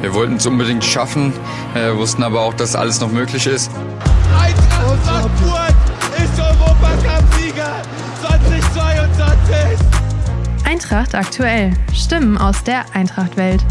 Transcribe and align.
Wir 0.00 0.14
wollten 0.14 0.36
es 0.36 0.46
unbedingt 0.46 0.82
schaffen, 0.82 1.32
äh, 1.74 1.94
wussten 1.94 2.22
aber 2.22 2.40
auch, 2.40 2.54
dass 2.54 2.74
alles 2.74 3.00
noch 3.00 3.12
möglich 3.12 3.46
ist. 3.46 3.70
Eintracht 4.40 4.98
Frankfurt 5.04 5.74
ist 6.16 6.40
Europacup-Sieger 6.40 7.82
2022. 8.22 9.86
Eintracht 10.66 11.14
aktuell. 11.14 11.74
Stimmen 11.92 12.38
aus 12.38 12.64
der 12.64 12.84
Eintracht-Welt. 12.94 13.62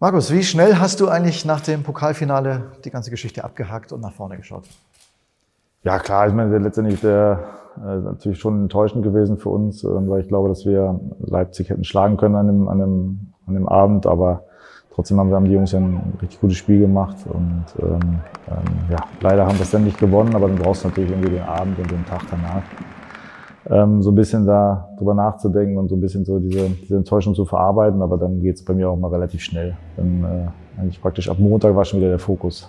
Markus, 0.00 0.32
wie 0.32 0.42
schnell 0.42 0.78
hast 0.78 1.00
du 1.00 1.08
eigentlich 1.08 1.44
nach 1.44 1.60
dem 1.60 1.84
Pokalfinale 1.84 2.72
die 2.84 2.90
ganze 2.90 3.10
Geschichte 3.10 3.44
abgehakt 3.44 3.92
und 3.92 4.00
nach 4.00 4.12
vorne 4.12 4.36
geschaut? 4.36 4.64
Ja, 5.84 6.00
klar, 6.00 6.26
ich 6.26 6.34
meine, 6.34 6.58
letztendlich 6.58 7.00
der, 7.00 7.44
äh, 7.84 7.96
natürlich 8.00 8.38
schon 8.38 8.62
enttäuschend 8.62 9.02
gewesen 9.02 9.38
für 9.38 9.50
uns, 9.50 9.84
äh, 9.84 9.88
weil 9.88 10.20
ich 10.20 10.28
glaube, 10.28 10.48
dass 10.48 10.64
wir 10.66 11.00
Leipzig 11.20 11.70
hätten 11.70 11.84
schlagen 11.84 12.16
können 12.16 12.34
an 12.34 12.46
dem, 12.46 12.68
an 12.68 12.78
dem, 12.78 13.18
an 13.46 13.54
dem 13.54 13.68
Abend, 13.68 14.06
aber 14.06 14.44
trotzdem 14.94 15.18
haben, 15.18 15.28
wir, 15.28 15.36
haben 15.36 15.44
die 15.44 15.52
Jungs 15.52 15.72
ja 15.72 15.78
ein 15.78 16.14
richtig 16.20 16.40
gutes 16.40 16.56
Spiel 16.56 16.80
gemacht 16.80 17.16
und 17.26 17.64
ähm, 17.80 18.20
ähm, 18.48 18.90
ja, 18.90 18.98
leider 19.20 19.46
haben 19.46 19.56
wir 19.56 19.62
es 19.62 19.70
dann 19.70 19.84
nicht 19.84 19.98
gewonnen, 19.98 20.34
aber 20.34 20.48
dann 20.48 20.56
brauchst 20.56 20.84
du 20.84 20.88
natürlich 20.88 21.10
irgendwie 21.10 21.30
den 21.30 21.42
Abend 21.42 21.78
und 21.78 21.90
den 21.90 22.04
Tag 22.06 22.22
danach 22.30 22.62
ähm, 23.70 24.02
so 24.02 24.10
ein 24.10 24.14
bisschen 24.14 24.46
da 24.46 24.88
drüber 24.98 25.14
nachzudenken 25.14 25.76
und 25.76 25.88
so 25.88 25.96
ein 25.96 26.00
bisschen 26.00 26.24
so 26.24 26.38
diese, 26.38 26.68
diese 26.70 26.96
Enttäuschung 26.96 27.34
zu 27.34 27.44
verarbeiten. 27.44 28.02
Aber 28.02 28.16
dann 28.18 28.40
geht 28.40 28.56
es 28.56 28.64
bei 28.64 28.74
mir 28.74 28.88
auch 28.88 28.96
mal 28.96 29.10
relativ 29.10 29.42
schnell. 29.42 29.76
Dann 29.96 30.24
äh, 30.24 30.80
eigentlich 30.80 31.00
praktisch 31.00 31.28
ab 31.28 31.38
Montag 31.38 31.74
war 31.74 31.84
schon 31.84 32.00
wieder 32.00 32.10
der 32.10 32.18
Fokus 32.18 32.68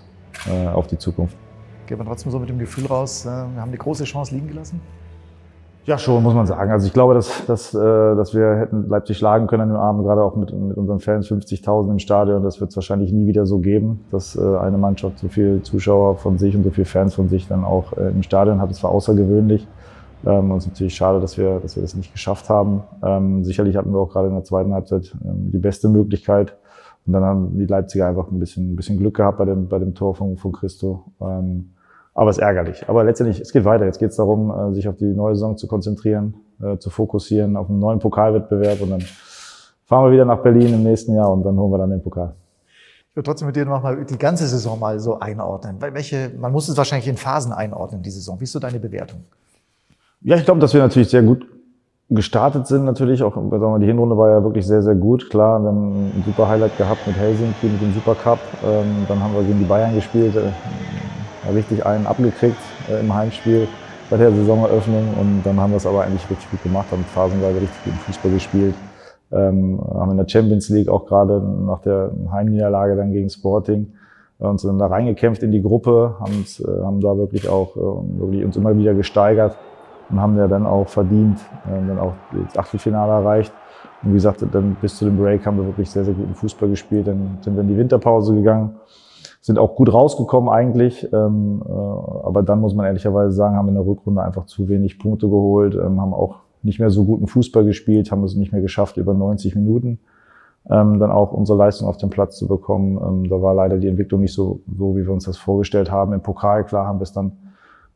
äh, 0.49 0.67
auf 0.67 0.87
die 0.87 0.97
Zukunft. 0.97 1.37
Geht 1.87 1.97
man 1.97 2.05
trotzdem 2.05 2.31
so 2.31 2.39
mit 2.39 2.49
dem 2.49 2.59
Gefühl 2.59 2.85
raus, 2.85 3.25
äh, 3.25 3.29
wir 3.29 3.61
haben 3.61 3.71
die 3.71 3.77
große 3.77 4.03
Chance 4.03 4.35
liegen 4.35 4.47
gelassen? 4.47 4.81
Ja, 5.85 5.97
schon, 5.97 6.21
muss 6.21 6.33
man 6.33 6.45
sagen. 6.45 6.69
Also 6.69 6.85
ich 6.85 6.91
glaube, 6.91 7.13
dass, 7.13 7.45
dass, 7.45 7.73
äh, 7.73 7.77
dass 7.79 8.35
wir 8.35 8.57
hätten 8.57 8.89
Leipzig 8.89 9.17
schlagen 9.17 9.47
können 9.47 9.63
an 9.63 9.69
dem 9.69 9.77
Abend, 9.77 10.03
gerade 10.03 10.21
auch 10.21 10.35
mit, 10.35 10.51
mit 10.53 10.75
unseren 10.75 10.99
Fans, 10.99 11.31
50.000 11.31 11.91
im 11.91 11.99
Stadion. 11.99 12.43
Das 12.43 12.59
wird 12.59 12.71
es 12.71 12.75
wahrscheinlich 12.75 13.13
nie 13.13 13.25
wieder 13.25 13.45
so 13.45 13.59
geben, 13.59 14.01
dass 14.11 14.35
äh, 14.35 14.57
eine 14.57 14.77
Mannschaft 14.77 15.17
so 15.19 15.29
viele 15.29 15.63
Zuschauer 15.63 16.17
von 16.17 16.37
sich 16.37 16.57
und 16.57 16.63
so 16.63 16.71
viele 16.71 16.83
Fans 16.83 17.15
von 17.15 17.29
sich 17.29 17.47
dann 17.47 17.63
auch 17.63 17.93
äh, 17.93 18.09
im 18.09 18.21
Stadion 18.21 18.59
hat. 18.59 18.69
Das 18.69 18.83
war 18.83 18.91
außergewöhnlich. 18.91 19.65
Ähm, 20.25 20.51
und 20.51 20.57
es 20.57 20.65
ist 20.65 20.73
natürlich 20.73 20.95
schade, 20.95 21.21
dass 21.21 21.37
wir, 21.37 21.61
dass 21.61 21.77
wir 21.77 21.83
das 21.83 21.95
nicht 21.95 22.11
geschafft 22.11 22.49
haben. 22.49 22.83
Ähm, 23.01 23.45
sicherlich 23.45 23.77
hatten 23.77 23.93
wir 23.93 23.99
auch 23.99 24.11
gerade 24.11 24.27
in 24.27 24.33
der 24.33 24.43
zweiten 24.43 24.73
Halbzeit 24.73 25.15
ähm, 25.23 25.51
die 25.53 25.57
beste 25.57 25.87
Möglichkeit. 25.87 26.57
Und 27.05 27.13
dann 27.13 27.23
haben 27.23 27.57
die 27.57 27.65
Leipziger 27.65 28.07
einfach 28.07 28.29
ein 28.29 28.39
bisschen, 28.39 28.73
ein 28.73 28.75
bisschen 28.75 28.97
Glück 28.97 29.15
gehabt 29.15 29.37
bei 29.37 29.45
dem, 29.45 29.69
bei 29.69 29.79
dem 29.79 29.95
Tor 29.95 30.15
von, 30.15 30.35
von 30.35 30.51
Christo. 30.51 31.05
Ähm, 31.21 31.69
aber 32.17 32.31
es 32.31 32.37
ist 32.37 32.43
ärgerlich. 32.43 32.83
Aber 32.87 33.03
letztendlich, 33.03 33.39
es 33.39 33.53
geht 33.53 33.63
weiter. 33.63 33.85
Jetzt 33.85 33.99
geht 33.99 34.09
es 34.09 34.15
darum, 34.15 34.49
äh, 34.49 34.73
sich 34.73 34.87
auf 34.89 34.97
die 34.97 35.05
neue 35.05 35.35
Saison 35.35 35.55
zu 35.55 35.67
konzentrieren, 35.67 36.33
äh, 36.59 36.77
zu 36.79 36.89
fokussieren, 36.89 37.55
auf 37.55 37.69
einen 37.69 37.77
neuen 37.77 37.99
Pokalwettbewerb. 37.99 38.81
Und 38.81 38.89
dann 38.89 39.03
fahren 39.85 40.05
wir 40.05 40.13
wieder 40.13 40.25
nach 40.25 40.41
Berlin 40.41 40.73
im 40.73 40.81
nächsten 40.81 41.13
Jahr 41.13 41.31
und 41.31 41.43
dann 41.43 41.55
holen 41.59 41.71
wir 41.71 41.77
dann 41.77 41.91
den 41.91 42.01
Pokal. 42.01 42.33
Ich 43.11 43.15
würde 43.15 43.27
trotzdem 43.27 43.45
mit 43.45 43.55
dir 43.55 43.65
nochmal 43.65 44.03
die 44.03 44.17
ganze 44.17 44.47
Saison 44.47 44.79
mal 44.79 44.99
so 44.99 45.19
einordnen. 45.19 45.77
Welche, 45.79 46.31
man 46.39 46.51
muss 46.51 46.67
es 46.67 46.75
wahrscheinlich 46.75 47.07
in 47.07 47.17
Phasen 47.17 47.53
einordnen, 47.53 48.01
die 48.01 48.09
Saison. 48.09 48.39
Wie 48.39 48.45
ist 48.45 48.51
so 48.51 48.59
deine 48.59 48.79
Bewertung? 48.79 49.19
Ja, 50.21 50.37
ich 50.37 50.45
glaube, 50.45 50.59
dass 50.59 50.73
wir 50.73 50.81
natürlich 50.81 51.11
sehr 51.11 51.21
gut 51.21 51.45
gestartet 52.09 52.65
sind 52.65 52.83
natürlich. 52.83 53.21
Auch 53.21 53.35
sagen 53.35 53.51
wir, 53.51 53.77
die 53.77 53.85
Hinrunde 53.85 54.17
war 54.17 54.29
ja 54.31 54.43
wirklich 54.43 54.65
sehr, 54.65 54.81
sehr 54.81 54.95
gut. 54.95 55.29
Klar, 55.29 55.59
wir 55.59 55.67
haben 55.67 56.11
ein 56.15 56.23
super 56.25 56.47
Highlight 56.47 56.75
gehabt 56.79 57.05
mit 57.05 57.15
Helsinki, 57.15 57.67
mit 57.67 57.79
dem 57.79 57.93
Supercup. 57.93 58.39
Ähm, 58.65 59.05
dann 59.07 59.21
haben 59.21 59.35
wir 59.35 59.43
gegen 59.43 59.59
die 59.59 59.65
Bayern 59.65 59.93
gespielt, 59.93 60.35
äh, 60.35 60.49
richtig 61.53 61.85
einen 61.85 62.07
abgekriegt 62.07 62.57
äh, 62.89 62.99
im 62.99 63.13
Heimspiel 63.13 63.67
bei 64.09 64.17
der 64.17 64.31
Saisoneröffnung. 64.31 65.13
Und 65.19 65.41
dann 65.43 65.59
haben 65.59 65.71
wir 65.71 65.77
es 65.77 65.85
aber 65.85 66.03
eigentlich 66.03 66.29
richtig 66.29 66.49
gut 66.51 66.63
gemacht, 66.63 66.87
haben 66.91 67.03
phasenweise 67.05 67.61
richtig 67.61 67.83
guten 67.83 67.97
Fußball 67.97 68.31
gespielt. 68.31 68.75
Ähm, 69.31 69.81
haben 69.93 70.11
in 70.11 70.17
der 70.17 70.27
Champions 70.27 70.69
League 70.69 70.87
auch 70.87 71.05
gerade 71.05 71.41
nach 71.41 71.81
der 71.81 72.11
Heimniederlage 72.31 72.95
dann 72.95 73.11
gegen 73.11 73.29
Sporting 73.29 73.91
uns 74.39 74.61
dann 74.61 74.77
da 74.77 74.87
reingekämpft 74.87 75.41
in 75.43 75.51
die 75.51 75.61
Gruppe, 75.61 76.15
haben, 76.19 76.45
äh, 76.59 76.83
haben 76.83 77.01
da 77.01 77.17
wirklich 77.17 77.49
auch 77.49 77.75
äh, 77.75 78.19
wirklich 78.19 78.45
uns 78.45 78.55
immer 78.55 78.77
wieder 78.77 78.93
gesteigert 78.93 79.57
und 80.09 80.21
haben 80.21 80.37
ja 80.37 80.47
dann 80.47 80.65
auch 80.65 80.87
verdient, 80.87 81.39
äh, 81.65 81.87
dann 81.87 81.99
auch 81.99 82.13
das 82.45 82.57
Achtelfinale 82.57 83.13
erreicht. 83.13 83.51
Und 84.03 84.11
wie 84.11 84.15
gesagt, 84.15 84.45
dann 84.51 84.77
bis 84.79 84.97
zu 84.97 85.05
dem 85.05 85.17
Break 85.17 85.45
haben 85.45 85.57
wir 85.57 85.65
wirklich 85.65 85.89
sehr, 85.89 86.05
sehr 86.05 86.13
guten 86.13 86.35
Fußball 86.35 86.69
gespielt. 86.69 87.07
Dann 87.07 87.39
sind 87.41 87.55
wir 87.55 87.61
in 87.61 87.69
die 87.69 87.77
Winterpause 87.77 88.35
gegangen, 88.35 88.75
sind 89.41 89.59
auch 89.59 89.75
gut 89.75 89.93
rausgekommen 89.93 90.49
eigentlich. 90.49 91.07
Ähm, 91.13 91.61
äh, 91.65 91.71
aber 91.71 92.43
dann 92.43 92.59
muss 92.59 92.75
man 92.75 92.85
ehrlicherweise 92.85 93.31
sagen, 93.31 93.55
haben 93.55 93.69
in 93.69 93.75
der 93.75 93.85
Rückrunde 93.85 94.21
einfach 94.21 94.45
zu 94.45 94.67
wenig 94.69 94.99
Punkte 94.99 95.27
geholt, 95.27 95.75
ähm, 95.75 96.01
haben 96.01 96.13
auch 96.13 96.39
nicht 96.63 96.79
mehr 96.79 96.89
so 96.89 97.05
guten 97.05 97.27
Fußball 97.27 97.63
gespielt, 97.65 98.11
haben 98.11 98.23
es 98.23 98.35
nicht 98.35 98.51
mehr 98.51 98.61
geschafft, 98.61 98.97
über 98.97 99.13
90 99.13 99.55
Minuten 99.55 99.99
ähm, 100.69 100.99
dann 100.99 101.11
auch 101.11 101.31
unsere 101.31 101.57
Leistung 101.57 101.87
auf 101.87 101.97
den 101.97 102.09
Platz 102.09 102.37
zu 102.37 102.47
bekommen. 102.47 102.97
Ähm, 102.97 103.29
da 103.29 103.41
war 103.41 103.53
leider 103.53 103.77
die 103.77 103.87
Entwicklung 103.87 104.21
nicht 104.21 104.33
so, 104.33 104.61
so, 104.77 104.95
wie 104.97 105.05
wir 105.05 105.13
uns 105.13 105.25
das 105.25 105.37
vorgestellt 105.37 105.91
haben. 105.91 106.13
Im 106.13 106.21
Pokal, 106.21 106.65
klar, 106.65 106.85
haben 106.85 106.99
wir 106.99 107.03
es 107.03 107.13
dann 107.13 107.33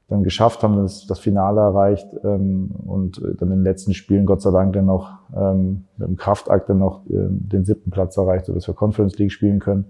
dann 0.08 0.24
geschafft, 0.24 0.62
haben 0.62 0.76
das, 0.76 1.08
das 1.08 1.20
Finale 1.20 1.62
erreicht 1.62 2.08
ähm, 2.26 2.72
und 2.86 3.22
dann 3.40 3.50
in 3.50 3.60
den 3.60 3.64
letzten 3.64 3.94
Spielen 3.94 4.26
Gott 4.26 4.42
sei 4.42 4.52
Dank 4.52 4.74
dann 4.74 4.86
noch 4.86 5.10
ähm, 5.34 5.86
mit 5.96 6.10
dem 6.10 6.18
Kraftakt 6.18 6.70
dann 6.70 6.80
noch 6.80 7.04
ähm, 7.10 7.48
den 7.48 7.64
siebten 7.64 7.92
Platz 7.92 8.18
erreicht, 8.18 8.46
sodass 8.46 8.68
wir 8.68 8.74
Conference 8.74 9.18
League 9.18 9.32
spielen 9.32 9.60
können 9.60 9.86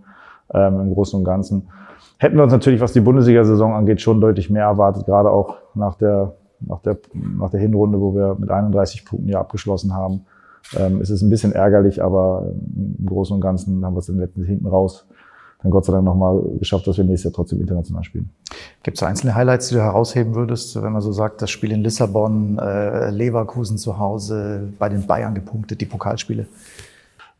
ähm, 0.53 0.79
im 0.79 0.93
Großen 0.93 1.17
und 1.17 1.25
Ganzen. 1.25 1.69
Hätten 2.17 2.35
wir 2.35 2.43
uns 2.43 2.53
natürlich, 2.53 2.81
was 2.81 2.93
die 2.93 3.01
Bundesliga-Saison 3.01 3.73
angeht, 3.73 4.01
schon 4.01 4.21
deutlich 4.21 4.49
mehr 4.49 4.65
erwartet, 4.65 5.05
gerade 5.05 5.31
auch 5.31 5.57
nach 5.73 5.95
der, 5.95 6.33
nach 6.59 6.79
der, 6.81 6.97
nach 7.13 7.49
der 7.49 7.59
Hinrunde, 7.59 7.99
wo 7.99 8.13
wir 8.15 8.35
mit 8.39 8.51
31 8.51 9.05
Punkten 9.05 9.27
hier 9.27 9.39
abgeschlossen 9.39 9.93
haben. 9.93 10.25
Ähm, 10.77 11.01
es 11.01 11.09
ist 11.09 11.21
ein 11.21 11.29
bisschen 11.29 11.53
ärgerlich, 11.53 12.03
aber 12.03 12.51
im 12.75 13.05
Großen 13.05 13.33
und 13.33 13.41
Ganzen 13.41 13.83
haben 13.83 13.95
wir 13.95 13.99
es 13.99 14.07
dann 14.07 14.17
letzten 14.17 14.43
hinten 14.43 14.67
raus 14.67 15.07
dann 15.61 15.71
Gott 15.71 15.85
sei 15.85 15.93
Dank 15.93 16.05
nochmal 16.05 16.41
geschafft, 16.59 16.87
dass 16.87 16.97
wir 16.97 17.03
nächstes 17.03 17.25
Jahr 17.25 17.33
trotzdem 17.33 17.61
international 17.61 18.03
spielen. 18.03 18.29
Gibt 18.83 18.97
es 18.97 19.03
einzelne 19.03 19.35
Highlights, 19.35 19.69
die 19.69 19.75
du 19.75 19.81
herausheben 19.81 20.33
würdest, 20.35 20.81
wenn 20.81 20.91
man 20.91 21.01
so 21.01 21.11
sagt, 21.11 21.41
das 21.41 21.51
Spiel 21.51 21.71
in 21.71 21.81
Lissabon, 21.81 22.57
äh, 22.57 23.11
Leverkusen 23.11 23.77
zu 23.77 23.99
Hause, 23.99 24.73
bei 24.79 24.89
den 24.89 25.05
Bayern 25.05 25.35
gepunktet, 25.35 25.81
die 25.81 25.85
Pokalspiele? 25.85 26.47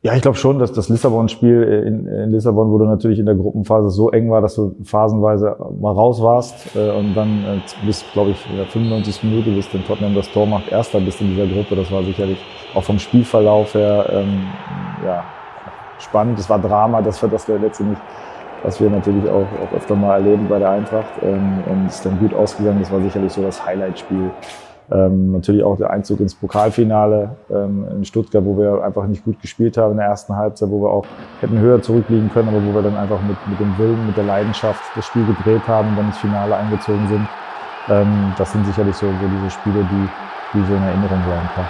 Ja, 0.04 0.16
ich 0.16 0.24
glaube 0.24 0.38
schon, 0.38 0.58
dass 0.58 0.72
das 0.72 0.90
Lissabon-Spiel 0.90 1.62
in, 1.62 2.08
in, 2.08 2.32
Lissabon, 2.32 2.72
wo 2.72 2.80
du 2.80 2.86
natürlich 2.86 3.20
in 3.20 3.28
der 3.28 3.36
Gruppenphase 3.36 3.92
so 3.92 4.10
eng 4.10 4.32
war, 4.32 4.42
dass 4.42 4.56
du 4.56 4.76
phasenweise 4.84 5.56
mal 5.80 5.92
raus 5.92 6.24
warst 6.24 6.76
äh, 6.76 6.90
und 6.90 7.14
dann 7.14 7.44
äh, 7.46 7.86
bis, 7.86 8.04
glaube 8.12 8.32
ich, 8.32 8.50
in 8.50 8.58
der 8.58 8.66
95. 8.66 9.24
Minute, 9.24 9.52
bis 9.52 9.70
dann 9.70 9.86
Tottenham 9.86 10.16
das 10.16 10.32
Tor 10.32 10.48
macht, 10.48 10.72
erster 10.72 11.00
bist 11.00 11.22
in 11.22 11.28
dieser 11.30 11.46
Gruppe. 11.46 11.76
Das 11.76 11.92
war 11.92 12.02
sicherlich 12.04 12.40
auch 12.74 12.84
vom 12.84 12.98
Spielverlauf 12.98 13.76
her 13.76 14.08
ähm, 14.12 14.48
ja, 15.06 15.24
spannend. 16.00 16.40
Es 16.40 16.50
war 16.50 16.58
Drama, 16.58 17.04
das 17.04 17.22
war 17.22 17.30
das 17.30 17.46
der 17.46 17.60
letztendlich, 17.60 18.00
was 18.64 18.82
wir 18.82 18.90
natürlich 18.90 19.30
auch, 19.30 19.46
auch 19.46 19.78
öfter 19.78 19.96
mal 19.96 20.16
erleben 20.16 20.48
bei 20.50 20.58
der 20.58 20.72
Eintracht. 20.72 21.14
Ähm, 21.22 21.64
und 21.70 21.86
es 21.86 21.98
ist 21.98 22.06
dann 22.08 22.18
gut 22.18 22.34
ausgegangen. 22.34 22.80
Das 22.80 22.92
war 22.92 23.02
sicherlich 23.02 23.32
so 23.32 23.44
das 23.44 23.64
Highlight-Spiel. 23.64 24.32
Ähm, 24.92 25.32
natürlich 25.32 25.64
auch 25.64 25.78
der 25.78 25.90
Einzug 25.90 26.20
ins 26.20 26.36
Pokalfinale 26.36 27.38
ähm, 27.50 27.86
in 27.96 28.06
Stuttgart, 28.06 28.44
wo 28.44 28.58
wir 28.58 28.84
einfach 28.84 29.08
nicht 29.08 29.24
gut 29.24 29.42
gespielt 29.42 29.78
haben 29.78 29.92
in 29.92 29.98
der 29.98 30.08
ersten 30.08 30.36
Halbzeit, 30.36 30.70
wo 30.70 30.82
wir 30.82 30.90
auch 30.90 31.06
hätten 31.40 31.60
höher 31.60 31.82
zurückliegen 31.82 32.30
können, 32.32 32.50
aber 32.50 32.58
wo 32.66 32.74
wir 32.74 32.82
dann 32.82 32.98
einfach 32.98 33.22
mit, 33.22 33.38
mit 33.48 33.60
dem 33.60 33.78
Willen, 33.78 34.06
mit 34.06 34.18
der 34.18 34.26
Leidenschaft 34.26 34.82
das 34.96 35.06
Spiel 35.06 35.26
gedreht 35.26 35.66
haben 35.68 35.90
und 35.90 35.98
dann 35.98 36.08
ins 36.08 36.18
Finale 36.18 36.58
eingezogen 36.58 37.08
sind. 37.08 37.28
Ähm, 37.90 38.34
das 38.38 38.52
sind 38.52 38.66
sicherlich 38.66 38.96
so, 38.96 39.08
so 39.08 39.28
diese 39.38 39.50
Spiele, 39.50 39.80
die, 39.80 40.58
die 40.58 40.66
so 40.68 40.76
in 40.76 40.84
Erinnerung 40.84 41.24
bleiben 41.24 41.50
kann. 41.56 41.66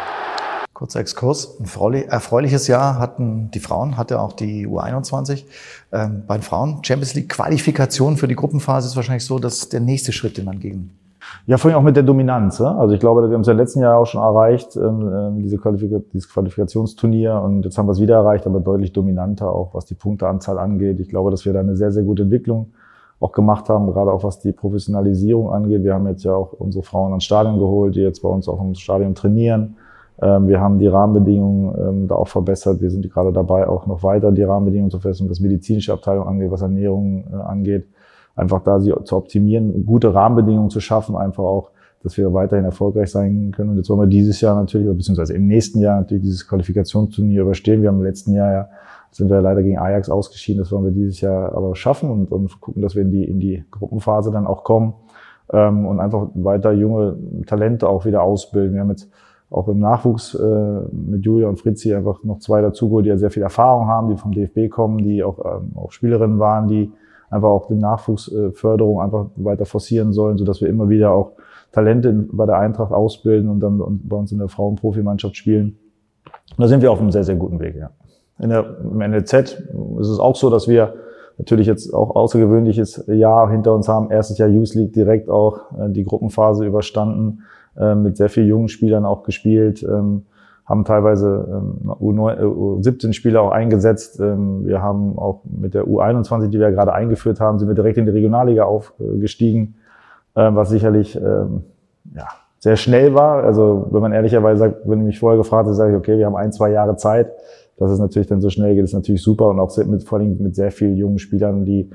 Kurzer 0.74 1.00
Exkurs. 1.00 1.60
Ein 1.60 1.94
erfreuliches 1.94 2.68
Jahr 2.68 2.98
hatten 2.98 3.52
die 3.52 3.60
Frauen, 3.60 3.98
hatte 3.98 4.20
auch 4.20 4.34
die 4.34 4.66
U21. 4.66 5.44
Ähm, 5.92 6.24
bei 6.26 6.38
den 6.38 6.42
Frauen 6.42 6.84
Champions 6.84 7.14
League 7.14 7.30
Qualifikation 7.30 8.18
für 8.18 8.28
die 8.28 8.36
Gruppenphase 8.36 8.88
ist 8.88 8.96
wahrscheinlich 8.96 9.26
so, 9.26 9.38
dass 9.38 9.70
der 9.70 9.80
nächste 9.80 10.12
Schritt, 10.12 10.38
den 10.38 10.46
man 10.46 10.60
gegen 10.60 10.98
ja, 11.46 11.58
vorhin 11.58 11.78
auch 11.78 11.84
mit 11.84 11.96
der 11.96 12.04
Dominanz. 12.04 12.60
Ja? 12.60 12.76
Also 12.78 12.94
ich 12.94 13.00
glaube, 13.00 13.28
wir 13.28 13.34
haben 13.34 13.42
es 13.42 13.48
ja 13.48 13.54
letzten 13.54 13.82
Jahr 13.82 13.98
auch 13.98 14.06
schon 14.06 14.22
erreicht, 14.22 14.76
ähm, 14.76 15.12
ähm, 15.14 15.42
diese 15.42 15.58
Qualifika 15.58 16.00
dieses 16.14 16.30
Qualifikationsturnier. 16.30 17.42
Und 17.42 17.64
jetzt 17.66 17.78
haben 17.78 17.88
wir 17.88 17.94
es 17.94 18.00
wieder 18.00 18.16
erreicht, 18.16 18.46
aber 18.46 18.60
deutlich 18.60 18.94
dominanter, 18.94 19.54
auch 19.54 19.74
was 19.74 19.86
die 19.86 19.96
Punkteanzahl 19.96 20.60
angeht. 20.60 21.00
Ich 21.00 21.10
glaube, 21.10 21.32
dass 21.32 21.46
wir 21.46 21.54
da 21.54 21.60
eine 21.60 21.76
sehr, 21.76 21.92
sehr 21.92 22.04
gute 22.04 22.24
Entwicklung 22.24 22.72
auch 23.20 23.32
gemacht 23.32 23.70
haben, 23.70 23.88
gerade 23.88 24.12
auch 24.12 24.24
was 24.24 24.40
die 24.40 24.52
Professionalisierung 24.52 25.52
angeht. 25.52 25.84
Wir 25.84 25.94
haben 25.94 26.08
jetzt 26.08 26.24
ja 26.24 26.34
auch 26.34 26.54
unsere 26.54 26.84
Frauen 26.84 27.12
ans 27.12 27.24
Stadion 27.24 27.60
geholt, 27.60 27.96
die 27.96 28.02
jetzt 28.02 28.22
bei 28.22 28.30
uns 28.30 28.50
auch 28.50 28.60
im 28.60 28.74
Stadion 28.74 29.14
trainieren. 29.14 29.76
Ähm, 30.22 30.48
wir 30.48 30.60
haben 30.60 30.80
die 30.80 30.88
Rahmenbedingungen 30.88 31.76
ähm, 31.78 32.08
da 32.08 32.16
auch 32.16 32.28
verbessert. 32.28 32.82
Wir 32.82 32.90
sind 32.90 33.10
gerade 33.12 33.32
dabei, 33.32 33.68
auch 33.68 33.86
noch 33.86 34.04
weiter 34.04 34.32
die 34.32 34.44
Rahmenbedingungen 34.44 34.92
zu 34.92 35.00
verbessern, 35.00 35.30
was 35.30 35.40
medizinische 35.40 35.94
Abteilung 35.94 36.28
angeht, 36.28 36.52
was 36.52 36.62
Ernährung 36.62 37.26
äh, 37.32 37.36
angeht. 37.36 37.88
Einfach 38.36 38.64
da 38.64 38.80
sie 38.80 38.94
zu 39.04 39.16
optimieren, 39.16 39.86
gute 39.86 40.14
Rahmenbedingungen 40.14 40.70
zu 40.70 40.80
schaffen, 40.80 41.16
einfach 41.16 41.44
auch, 41.44 41.72
dass 42.04 42.18
wir 42.18 42.34
weiterhin 42.34 42.66
erfolgreich 42.66 43.12
sein 43.12 43.52
können. 43.52 43.72
Und 43.72 43.78
jetzt 43.78 43.90
wollen 43.90 44.00
wir 44.00 44.08
dieses 44.08 44.42
Jahr 44.42 44.56
natürlich, 44.56 44.88
beziehungsweise 44.88 45.34
im 45.34 45.48
nächsten 45.48 45.80
Jahr 45.80 46.00
natürlich 46.00 46.24
dieses 46.24 46.48
Qualifikationsturnier 46.48 47.42
überstehen. 47.42 47.82
Wir 47.82 47.90
haben 47.90 47.98
im 47.98 48.04
letzten 48.04 48.34
Jahr 48.34 48.52
ja 48.52 48.70
sind 49.12 49.30
wir 49.30 49.42
leider 49.42 49.62
gegen 49.62 49.78
Ajax 49.78 50.10
ausgeschieden. 50.10 50.62
Das 50.62 50.72
wollen 50.72 50.86
wir 50.86 50.92
dieses 50.92 51.22
Jahr 51.22 51.54
aber 51.54 51.76
schaffen 51.76 52.10
und, 52.10 52.32
und 52.32 52.60
gucken, 52.62 52.82
dass 52.82 52.96
wir 52.96 53.04
in 53.04 53.12
die, 53.12 53.26
in 53.26 53.40
die 53.40 53.64
Gruppenphase 53.70 54.32
dann 54.32 54.48
auch 54.48 54.64
kommen 54.64 54.94
ähm, 55.52 55.86
und 55.86 56.00
einfach 56.00 56.30
weiter 56.34 56.72
junge 56.72 57.18
Talente 57.46 57.88
auch 57.88 58.06
wieder 58.06 58.24
ausbilden. 58.24 58.74
Wir 58.74 58.82
haben 58.82 58.90
jetzt 58.90 59.10
auch 59.50 59.68
im 59.68 59.80
Nachwuchs 59.80 60.34
äh, 60.34 60.80
mit 60.94 61.26
Julia 61.26 61.50
und 61.50 61.60
Fritzi 61.60 61.94
einfach 61.94 62.24
noch 62.24 62.40
zwei 62.40 62.62
dazugeholt, 62.62 63.06
die 63.06 63.10
ja 63.10 63.18
sehr 63.18 63.32
viel 63.32 63.44
Erfahrung 63.44 63.88
haben, 63.88 64.10
die 64.10 64.16
vom 64.16 64.32
DFB 64.32 64.70
kommen, 64.70 65.00
die 65.00 65.24
auch, 65.24 65.40
ähm, 65.40 65.74
auch 65.76 65.92
Spielerinnen 65.92 66.40
waren, 66.40 66.70
die 66.70 66.92
einfach 67.32 67.50
auch 67.50 67.68
die 67.68 67.76
Nachwuchsförderung 67.76 69.02
einfach 69.02 69.26
weiter 69.38 69.66
forcieren 69.66 70.14
sollen, 70.14 70.38
so 70.38 70.46
dass 70.46 70.62
wir 70.62 70.70
immer 70.70 70.90
wieder 70.90 71.12
auch 71.12 71.32
Talente 71.72 72.12
bei 72.32 72.46
der 72.46 72.58
Eintracht 72.58 72.92
ausbilden 72.92 73.50
und 73.50 73.62
dann 73.62 74.02
bei 74.04 74.18
uns 74.18 74.32
in 74.32 74.40
der 74.40 74.50
Frauenprofimannschaft 74.50 75.38
spielen. 75.38 75.78
Da 76.58 76.68
sind 76.68 76.82
wir 76.82 76.92
auf 76.92 77.00
einem 77.00 77.12
sehr, 77.12 77.24
sehr 77.24 77.36
guten 77.36 77.60
Weg, 77.60 77.76
ja. 77.76 77.92
In 78.40 78.50
der, 78.50 78.78
Im 78.82 78.98
NLZ 78.98 79.34
ist 80.00 80.08
es 80.08 80.20
auch 80.20 80.36
so, 80.36 80.50
dass 80.50 80.68
wir 80.68 80.96
natürlich 81.38 81.68
jetzt 81.68 81.94
auch 81.94 82.16
außergewöhnliches 82.16 83.06
Jahr 83.08 83.50
hinter 83.50 83.74
uns 83.74 83.88
haben. 83.88 84.12
Erstes 84.12 84.38
Jahr 84.38 84.50
Youth 84.50 84.74
League 84.74 84.94
direkt 84.94 85.30
auch 85.30 85.72
äh, 85.78 85.90
die 85.90 86.04
Gruppenphase 86.04 86.66
überstanden, 86.66 87.44
äh, 87.78 87.96
mit 87.96 88.18
sehr 88.18 88.30
vielen 88.30 88.48
jungen 88.48 88.68
Spielern 88.68 89.06
auch 89.06 89.24
gespielt, 89.24 89.84
ähm, 89.84 90.24
haben 90.72 90.86
teilweise 90.86 91.48
ähm, 91.52 91.92
U17-Spieler 91.92 93.42
auch 93.42 93.52
eingesetzt. 93.52 94.20
Ähm, 94.20 94.66
wir 94.66 94.82
haben 94.82 95.20
auch 95.20 95.42
mit 95.44 95.74
der 95.74 95.86
U21, 95.86 96.48
die 96.48 96.60
wir 96.60 96.72
gerade 96.72 96.94
eingeführt 96.94 97.40
haben, 97.40 97.60
sind 97.60 97.68
wir 97.68 97.76
direkt 97.76 97.98
in 97.98 98.06
die 98.06 98.12
Regionalliga 98.12 98.64
aufgestiegen, 98.64 99.76
äh, 100.36 100.50
was 100.54 100.70
sicherlich 100.70 101.16
ähm, 101.16 101.64
ja, 102.16 102.28
sehr 102.60 102.78
schnell 102.78 103.14
war. 103.14 103.44
Also 103.44 103.88
wenn 103.92 104.02
man 104.02 104.14
ehrlicherweise 104.14 104.60
sagt, 104.60 104.90
wenn 104.90 105.00
du 105.00 105.06
mich 105.06 105.20
vorher 105.20 105.38
gefragt 105.38 105.68
hast, 105.68 105.78
sage 105.78 105.92
ich, 105.92 105.98
okay, 105.98 106.18
wir 106.18 106.26
haben 106.26 106.36
ein, 106.36 106.52
zwei 106.52 106.72
Jahre 106.72 106.96
Zeit 106.96 107.32
dass 107.82 107.92
es 107.92 108.00
natürlich 108.00 108.28
dann 108.28 108.42
so 108.42 108.52
schnell 108.52 108.76
geht, 108.76 108.84
ist 108.84 108.94
natürlich 108.94 109.24
super 109.24 109.48
und 109.48 109.60
auch 109.60 109.76
mit, 109.86 110.04
vor 110.04 110.20
allem 110.20 110.38
mit 110.38 110.56
sehr 110.56 110.72
vielen 110.72 110.98
jungen 110.98 111.18
Spielern, 111.18 111.66
die 111.66 111.90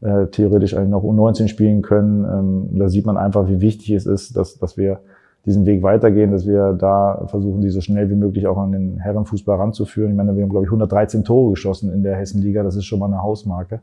äh, 0.00 0.26
theoretisch 0.28 0.76
eigentlich 0.76 0.90
noch 0.90 1.02
U19 1.02 1.48
spielen 1.48 1.82
können. 1.82 2.24
Ähm, 2.24 2.78
da 2.78 2.88
sieht 2.88 3.06
man 3.06 3.16
einfach, 3.16 3.48
wie 3.48 3.60
wichtig 3.60 3.90
es 3.90 4.06
ist, 4.06 4.36
dass, 4.36 4.58
dass 4.58 4.76
wir 4.76 5.00
diesen 5.44 5.66
Weg 5.66 5.82
weitergehen, 5.82 6.30
dass 6.30 6.46
wir 6.46 6.72
da 6.72 7.24
versuchen, 7.26 7.60
die 7.60 7.70
so 7.70 7.80
schnell 7.80 8.08
wie 8.10 8.14
möglich 8.14 8.46
auch 8.46 8.58
an 8.58 8.72
den 8.72 8.98
Herrenfußball 8.98 9.56
ranzuführen. 9.56 10.10
Ich 10.10 10.16
meine, 10.16 10.36
wir 10.36 10.42
haben, 10.42 10.50
glaube 10.50 10.64
ich, 10.64 10.68
113 10.68 11.24
Tore 11.24 11.50
geschossen 11.50 11.92
in 11.92 12.02
der 12.02 12.16
Hessenliga. 12.16 12.62
Das 12.62 12.76
ist 12.76 12.84
schon 12.84 13.00
mal 13.00 13.06
eine 13.06 13.22
Hausmarke. 13.22 13.80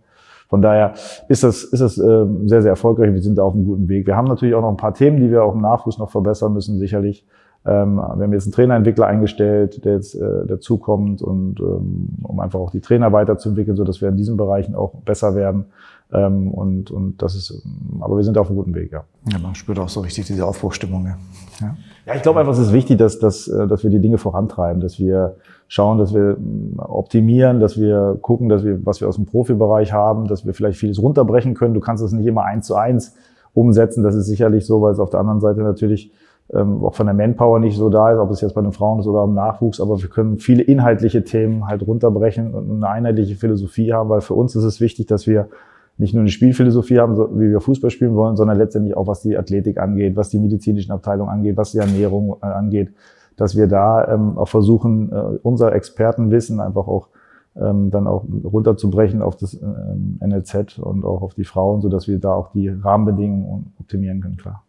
Von 0.48 0.62
daher 0.62 0.94
ist 1.28 1.44
das, 1.44 1.64
ist 1.64 1.80
das 1.80 1.98
äh, 1.98 2.26
sehr, 2.46 2.62
sehr 2.62 2.72
erfolgreich. 2.72 3.14
Wir 3.14 3.22
sind 3.22 3.38
da 3.38 3.44
auf 3.44 3.54
einem 3.54 3.66
guten 3.66 3.88
Weg. 3.88 4.08
Wir 4.08 4.16
haben 4.16 4.28
natürlich 4.28 4.56
auch 4.56 4.62
noch 4.62 4.70
ein 4.70 4.78
paar 4.78 4.94
Themen, 4.94 5.18
die 5.18 5.30
wir 5.30 5.44
auch 5.44 5.54
im 5.54 5.62
Nachwuchs 5.62 6.00
noch 6.00 6.10
verbessern 6.10 6.54
müssen, 6.54 6.80
sicherlich. 6.80 7.26
Ähm, 7.66 7.96
wir 7.96 8.04
haben 8.04 8.34
jetzt 8.34 8.46
einen 8.46 8.54
Trainerentwickler 8.54 9.06
eingestellt, 9.08 9.84
der 9.84 9.94
jetzt 9.96 10.16
äh, 10.16 10.46
dazukommt 10.48 11.22
und 11.22 11.60
ähm, 11.60 12.10
um 12.24 12.40
einfach 12.40 12.60
auch 12.60 12.72
die 12.72 12.80
Trainer 12.80 13.12
weiterzuentwickeln, 13.12 13.76
so 13.76 13.84
dass 13.84 14.02
wir 14.02 14.10
in 14.10 14.18
diesen 14.18 14.38
Bereichen 14.38 14.76
auch 14.76 14.94
besser 15.06 15.36
werden. 15.36 15.66
Ähm, 16.12 16.52
und, 16.52 16.90
und 16.90 17.22
das 17.22 17.36
ist, 17.36 17.62
aber 18.00 18.18
wir 18.18 18.24
sind 18.24 18.38
auf 18.38 18.48
einem 18.48 18.58
guten 18.58 18.74
Weg, 18.74 18.92
ja. 18.92 19.04
Ja, 19.32 19.38
man 19.38 19.54
spürt 19.54 19.78
auch 19.78 19.90
so 19.90 20.00
richtig 20.00 20.26
diese 20.26 20.46
Aufbruchstimmung. 20.46 21.06
Ja, 21.06 21.18
ja. 21.62 21.78
ja 22.08 22.16
ich 22.16 22.24
glaube 22.24 22.40
einfach, 22.40 22.54
es 22.54 22.60
ist 22.60 22.74
wichtig, 22.74 22.98
dass, 22.98 23.20
dass, 23.20 23.48
äh, 23.48 23.68
dass 23.68 23.84
wir 23.84 23.92
die 23.92 24.00
Dinge 24.00 24.18
vorantreiben, 24.18 24.82
dass 24.82 24.98
wir 24.98 25.36
schauen, 25.68 26.00
dass 26.00 26.14
wir 26.14 26.38
mm, 26.40 26.80
optimieren, 26.80 27.60
dass 27.60 27.80
wir 27.80 28.18
gucken, 28.22 28.50
dass 28.50 28.64
wir, 28.64 28.84
was 28.86 29.02
wir 29.02 29.08
aus 29.08 29.18
dem 29.18 29.26
Profibereich 29.26 29.94
haben, 29.94 30.28
dass 30.28 30.46
wir 30.46 30.56
vielleicht 30.56 30.80
vieles 30.80 31.00
runterbrechen 31.00 31.54
können. 31.54 31.76
Du 31.76 31.80
kannst 31.80 32.04
es 32.04 32.12
nicht 32.12 32.26
immer 32.26 32.44
eins 32.44 32.66
zu 32.66 32.76
eins 32.76 33.16
umsetzen. 33.54 34.04
Das 34.04 34.16
ist 34.16 34.26
sicherlich 34.26 34.66
so, 34.66 34.82
weil 34.82 34.94
es 34.94 35.00
auf 35.00 35.12
der 35.12 35.20
anderen 35.20 35.42
Seite 35.42 35.62
natürlich 35.62 36.12
ähm, 36.54 36.84
auch 36.84 36.96
von 36.96 37.06
der 37.06 37.14
Manpower 37.14 37.60
nicht 37.60 37.78
so 37.78 37.90
da 37.90 38.12
ist, 38.12 38.20
ob 38.20 38.32
es 38.32 38.42
jetzt 38.42 38.56
bei 38.56 38.62
den 38.62 38.72
Frauen 38.72 39.00
ist 39.00 39.08
oder 39.08 39.24
im 39.24 39.34
Nachwuchs, 39.34 39.80
aber 39.80 40.02
wir 40.02 40.10
können 40.10 40.40
viele 40.40 40.64
inhaltliche 40.64 41.24
Themen 41.24 41.68
halt 41.68 41.86
runterbrechen 41.86 42.54
und 42.54 42.72
eine 42.72 42.90
einheitliche 42.90 43.36
Philosophie 43.36 43.94
haben, 43.94 44.10
weil 44.10 44.22
für 44.22 44.34
uns 44.34 44.56
ist 44.56 44.64
es 44.64 44.82
wichtig, 44.82 45.06
dass 45.08 45.28
wir 45.28 45.50
nicht 45.98 46.14
nur 46.14 46.22
eine 46.22 46.30
Spielphilosophie 46.30 47.00
haben, 47.00 47.16
so, 47.16 47.30
wie 47.38 47.52
wir 47.52 47.60
Fußball 47.60 47.90
spielen 47.92 48.16
wollen, 48.16 48.36
sondern 48.36 48.58
letztendlich 48.58 48.96
auch, 48.96 49.06
was 49.06 49.22
die 49.22 49.38
Athletik 49.38 49.78
angeht, 49.78 50.16
was 50.16 50.30
die 50.30 50.40
medizinischen 50.40 50.92
Abteilungen 50.92 51.30
angeht, 51.30 51.58
was 51.58 51.74
die 51.74 51.80
Ernährung 51.80 52.38
äh, 52.42 52.46
angeht, 52.46 52.94
dass 53.36 53.56
wir 53.56 53.68
da 53.68 54.08
ähm, 54.08 54.38
auch 54.38 54.48
versuchen, 54.48 55.12
äh, 55.12 55.38
unser 55.44 55.74
Expertenwissen 55.74 56.62
einfach 56.62 56.88
auch 56.88 57.10
ähm, 57.56 57.92
dann 57.92 58.08
auch 58.08 58.24
runterzubrechen 58.44 59.22
auf 59.22 59.36
das 59.36 59.54
ähm, 59.54 60.20
NLZ 60.26 60.80
und 60.80 61.04
auch 61.04 61.22
auf 61.22 61.34
die 61.34 61.44
Frauen, 61.44 61.82
so 61.82 61.90
dass 61.90 62.08
wir 62.08 62.20
da 62.20 62.34
auch 62.34 62.52
die 62.52 62.70
Rahmenbedingungen 62.70 63.74
optimieren 63.80 64.22
können, 64.22 64.38
klar. 64.38 64.64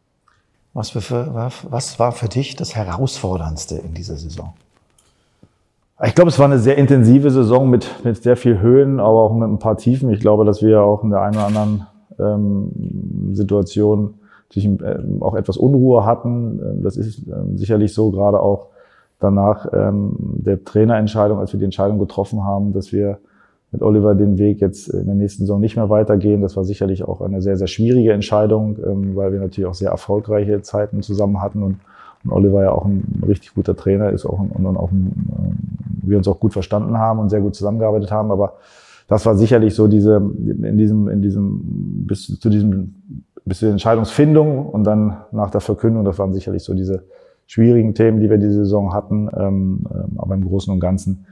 Was, 0.72 0.90
für, 0.90 1.50
was 1.70 1.98
war 1.98 2.12
für 2.12 2.28
dich 2.28 2.54
das 2.54 2.76
Herausforderndste 2.76 3.76
in 3.76 3.94
dieser 3.94 4.16
Saison? 4.16 4.54
Ich 6.02 6.14
glaube, 6.14 6.30
es 6.30 6.38
war 6.38 6.46
eine 6.46 6.58
sehr 6.58 6.78
intensive 6.78 7.30
Saison 7.30 7.68
mit, 7.68 8.04
mit 8.04 8.22
sehr 8.22 8.36
viel 8.36 8.60
Höhen, 8.60 9.00
aber 9.00 9.20
auch 9.20 9.34
mit 9.34 9.48
ein 9.48 9.58
paar 9.58 9.76
Tiefen. 9.76 10.10
Ich 10.10 10.20
glaube, 10.20 10.44
dass 10.44 10.62
wir 10.62 10.82
auch 10.82 11.02
in 11.02 11.10
der 11.10 11.20
einen 11.20 11.36
oder 11.36 11.46
anderen 11.46 11.86
ähm, 12.18 13.34
Situation 13.34 14.14
natürlich 14.48 14.80
ähm, 14.82 15.22
auch 15.22 15.34
etwas 15.34 15.56
Unruhe 15.56 16.06
hatten. 16.06 16.58
Ähm, 16.58 16.82
das 16.82 16.96
ist 16.96 17.26
ähm, 17.26 17.58
sicherlich 17.58 17.92
so, 17.92 18.10
gerade 18.10 18.40
auch 18.40 18.68
danach 19.18 19.66
ähm, 19.72 20.16
der 20.18 20.64
Trainerentscheidung, 20.64 21.38
als 21.38 21.52
wir 21.52 21.58
die 21.58 21.66
Entscheidung 21.66 21.98
getroffen 21.98 22.44
haben, 22.44 22.72
dass 22.72 22.92
wir 22.92 23.18
mit 23.72 23.82
Oliver 23.82 24.14
den 24.14 24.38
Weg 24.38 24.60
jetzt 24.60 24.88
in 24.88 25.06
der 25.06 25.14
nächsten 25.14 25.44
Saison 25.44 25.60
nicht 25.60 25.76
mehr 25.76 25.88
weitergehen. 25.88 26.40
Das 26.40 26.56
war 26.56 26.64
sicherlich 26.64 27.04
auch 27.04 27.20
eine 27.20 27.40
sehr, 27.40 27.56
sehr 27.56 27.68
schwierige 27.68 28.12
Entscheidung, 28.12 28.78
ähm, 28.84 29.14
weil 29.14 29.32
wir 29.32 29.40
natürlich 29.40 29.68
auch 29.68 29.74
sehr 29.74 29.90
erfolgreiche 29.90 30.62
Zeiten 30.62 31.02
zusammen 31.02 31.40
hatten 31.40 31.62
und, 31.62 31.76
Oliver 32.28 32.62
ja 32.62 32.72
auch 32.72 32.84
ein 32.84 33.22
richtig 33.26 33.54
guter 33.54 33.74
Trainer 33.74 34.10
ist 34.10 34.26
auch, 34.26 34.38
und, 34.40 34.66
und 34.66 34.76
auch 34.76 34.90
ein, 34.90 35.10
ähm, 35.38 35.56
wir 36.02 36.18
uns 36.18 36.28
auch 36.28 36.38
gut 36.38 36.52
verstanden 36.52 36.98
haben 36.98 37.18
und 37.18 37.30
sehr 37.30 37.40
gut 37.40 37.54
zusammengearbeitet 37.54 38.12
haben. 38.12 38.30
Aber 38.30 38.56
das 39.08 39.24
war 39.24 39.36
sicherlich 39.36 39.74
so 39.74 39.88
diese, 39.88 40.16
in 40.16 40.76
diesem, 40.76 41.08
in 41.08 41.22
diesem, 41.22 41.60
bis 42.06 42.38
zu 42.38 42.50
diesem, 42.50 42.94
bis 43.46 43.60
zur 43.60 43.70
Entscheidungsfindung 43.70 44.66
und 44.66 44.84
dann 44.84 45.16
nach 45.32 45.50
der 45.50 45.62
Verkündung, 45.62 46.04
das 46.04 46.18
waren 46.18 46.34
sicherlich 46.34 46.62
so 46.62 46.74
diese 46.74 47.04
schwierigen 47.46 47.94
Themen, 47.94 48.20
die 48.20 48.28
wir 48.28 48.36
diese 48.36 48.64
Saison 48.64 48.92
hatten. 48.92 49.30
Ähm, 49.34 49.86
aber 50.18 50.34
im 50.34 50.44
Großen 50.44 50.70
und 50.70 50.78
Ganzen 50.78 51.24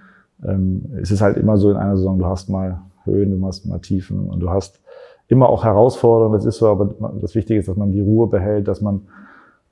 ähm, 0.47 0.85
es 1.01 1.11
ist 1.11 1.21
halt 1.21 1.37
immer 1.37 1.57
so 1.57 1.71
in 1.71 1.77
einer 1.77 1.97
Saison, 1.97 2.19
du 2.19 2.27
hast 2.27 2.49
mal 2.49 2.81
Höhen, 3.05 3.39
du 3.39 3.47
hast 3.47 3.67
mal 3.67 3.79
Tiefen 3.79 4.29
und 4.29 4.41
du 4.41 4.51
hast 4.51 4.81
immer 5.29 5.49
auch 5.49 5.65
Herausforderungen. 5.65 6.35
Das 6.35 6.47
ist 6.47 6.59
so, 6.59 6.69
aber 6.69 6.91
das 7.21 7.35
Wichtige 7.35 7.61
ist, 7.61 7.69
dass 7.69 7.77
man 7.77 7.93
die 7.93 8.01
Ruhe 8.01 8.27
behält, 8.27 8.69
dass 8.69 8.81
man 8.81 9.03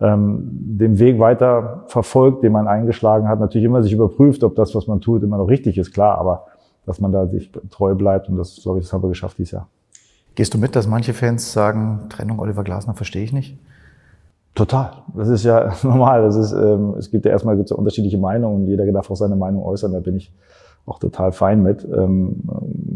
ähm, 0.01 0.49
den 0.51 0.99
Weg 0.99 1.19
weiter 1.19 1.85
verfolgt, 1.87 2.43
den 2.43 2.53
man 2.53 2.69
eingeschlagen 2.69 3.29
hat. 3.29 3.41
Natürlich 3.41 3.65
immer 3.65 3.83
sich 3.83 3.93
überprüft, 3.93 4.45
ob 4.45 4.55
das, 4.55 4.75
was 4.75 4.87
man 4.87 5.01
tut, 5.01 5.23
immer 5.23 5.39
noch 5.39 5.49
richtig 5.49 5.79
ist, 5.79 5.93
klar, 5.93 6.19
aber 6.19 6.47
dass 6.85 7.01
man 7.01 7.13
da 7.13 7.27
sich 7.27 7.51
treu 7.71 7.95
bleibt 7.95 8.29
und 8.29 8.37
das, 8.37 8.61
glaube 8.63 8.79
ich, 8.79 8.85
das 8.85 8.93
haben 8.93 9.03
wir 9.03 9.09
geschafft 9.09 9.39
dieses 9.39 9.53
Jahr. 9.53 9.69
Gehst 10.35 10.53
du 10.53 10.59
mit, 10.59 10.77
dass 10.77 10.87
manche 10.87 11.15
Fans 11.15 11.53
sagen, 11.53 12.07
Trennung 12.11 12.39
Oliver 12.39 12.63
Glasner 12.63 12.95
verstehe 12.95 13.25
ich 13.25 13.33
nicht? 13.33 13.59
Total. 14.57 14.91
Das 15.15 15.29
ist 15.29 15.45
ja 15.45 15.71
normal. 15.83 16.23
Das 16.23 16.35
ist, 16.35 16.53
ähm, 16.53 16.95
es 16.99 17.11
gibt 17.11 17.27
ja 17.27 17.31
erstmal 17.31 17.57
gibt's 17.57 17.71
ja 17.71 17.77
unterschiedliche 17.77 18.19
Meinungen 18.19 18.63
und 18.63 18.67
jeder 18.67 18.91
darf 18.91 19.11
auch 19.11 19.17
seine 19.17 19.37
Meinung 19.37 19.63
äußern. 19.63 19.93
Da 19.93 20.01
bin 20.01 20.17
ich 20.17 20.33
auch 20.87 20.99
total 20.99 21.31
fein 21.31 21.63
mit. 21.63 21.85
Ähm, 21.85 22.43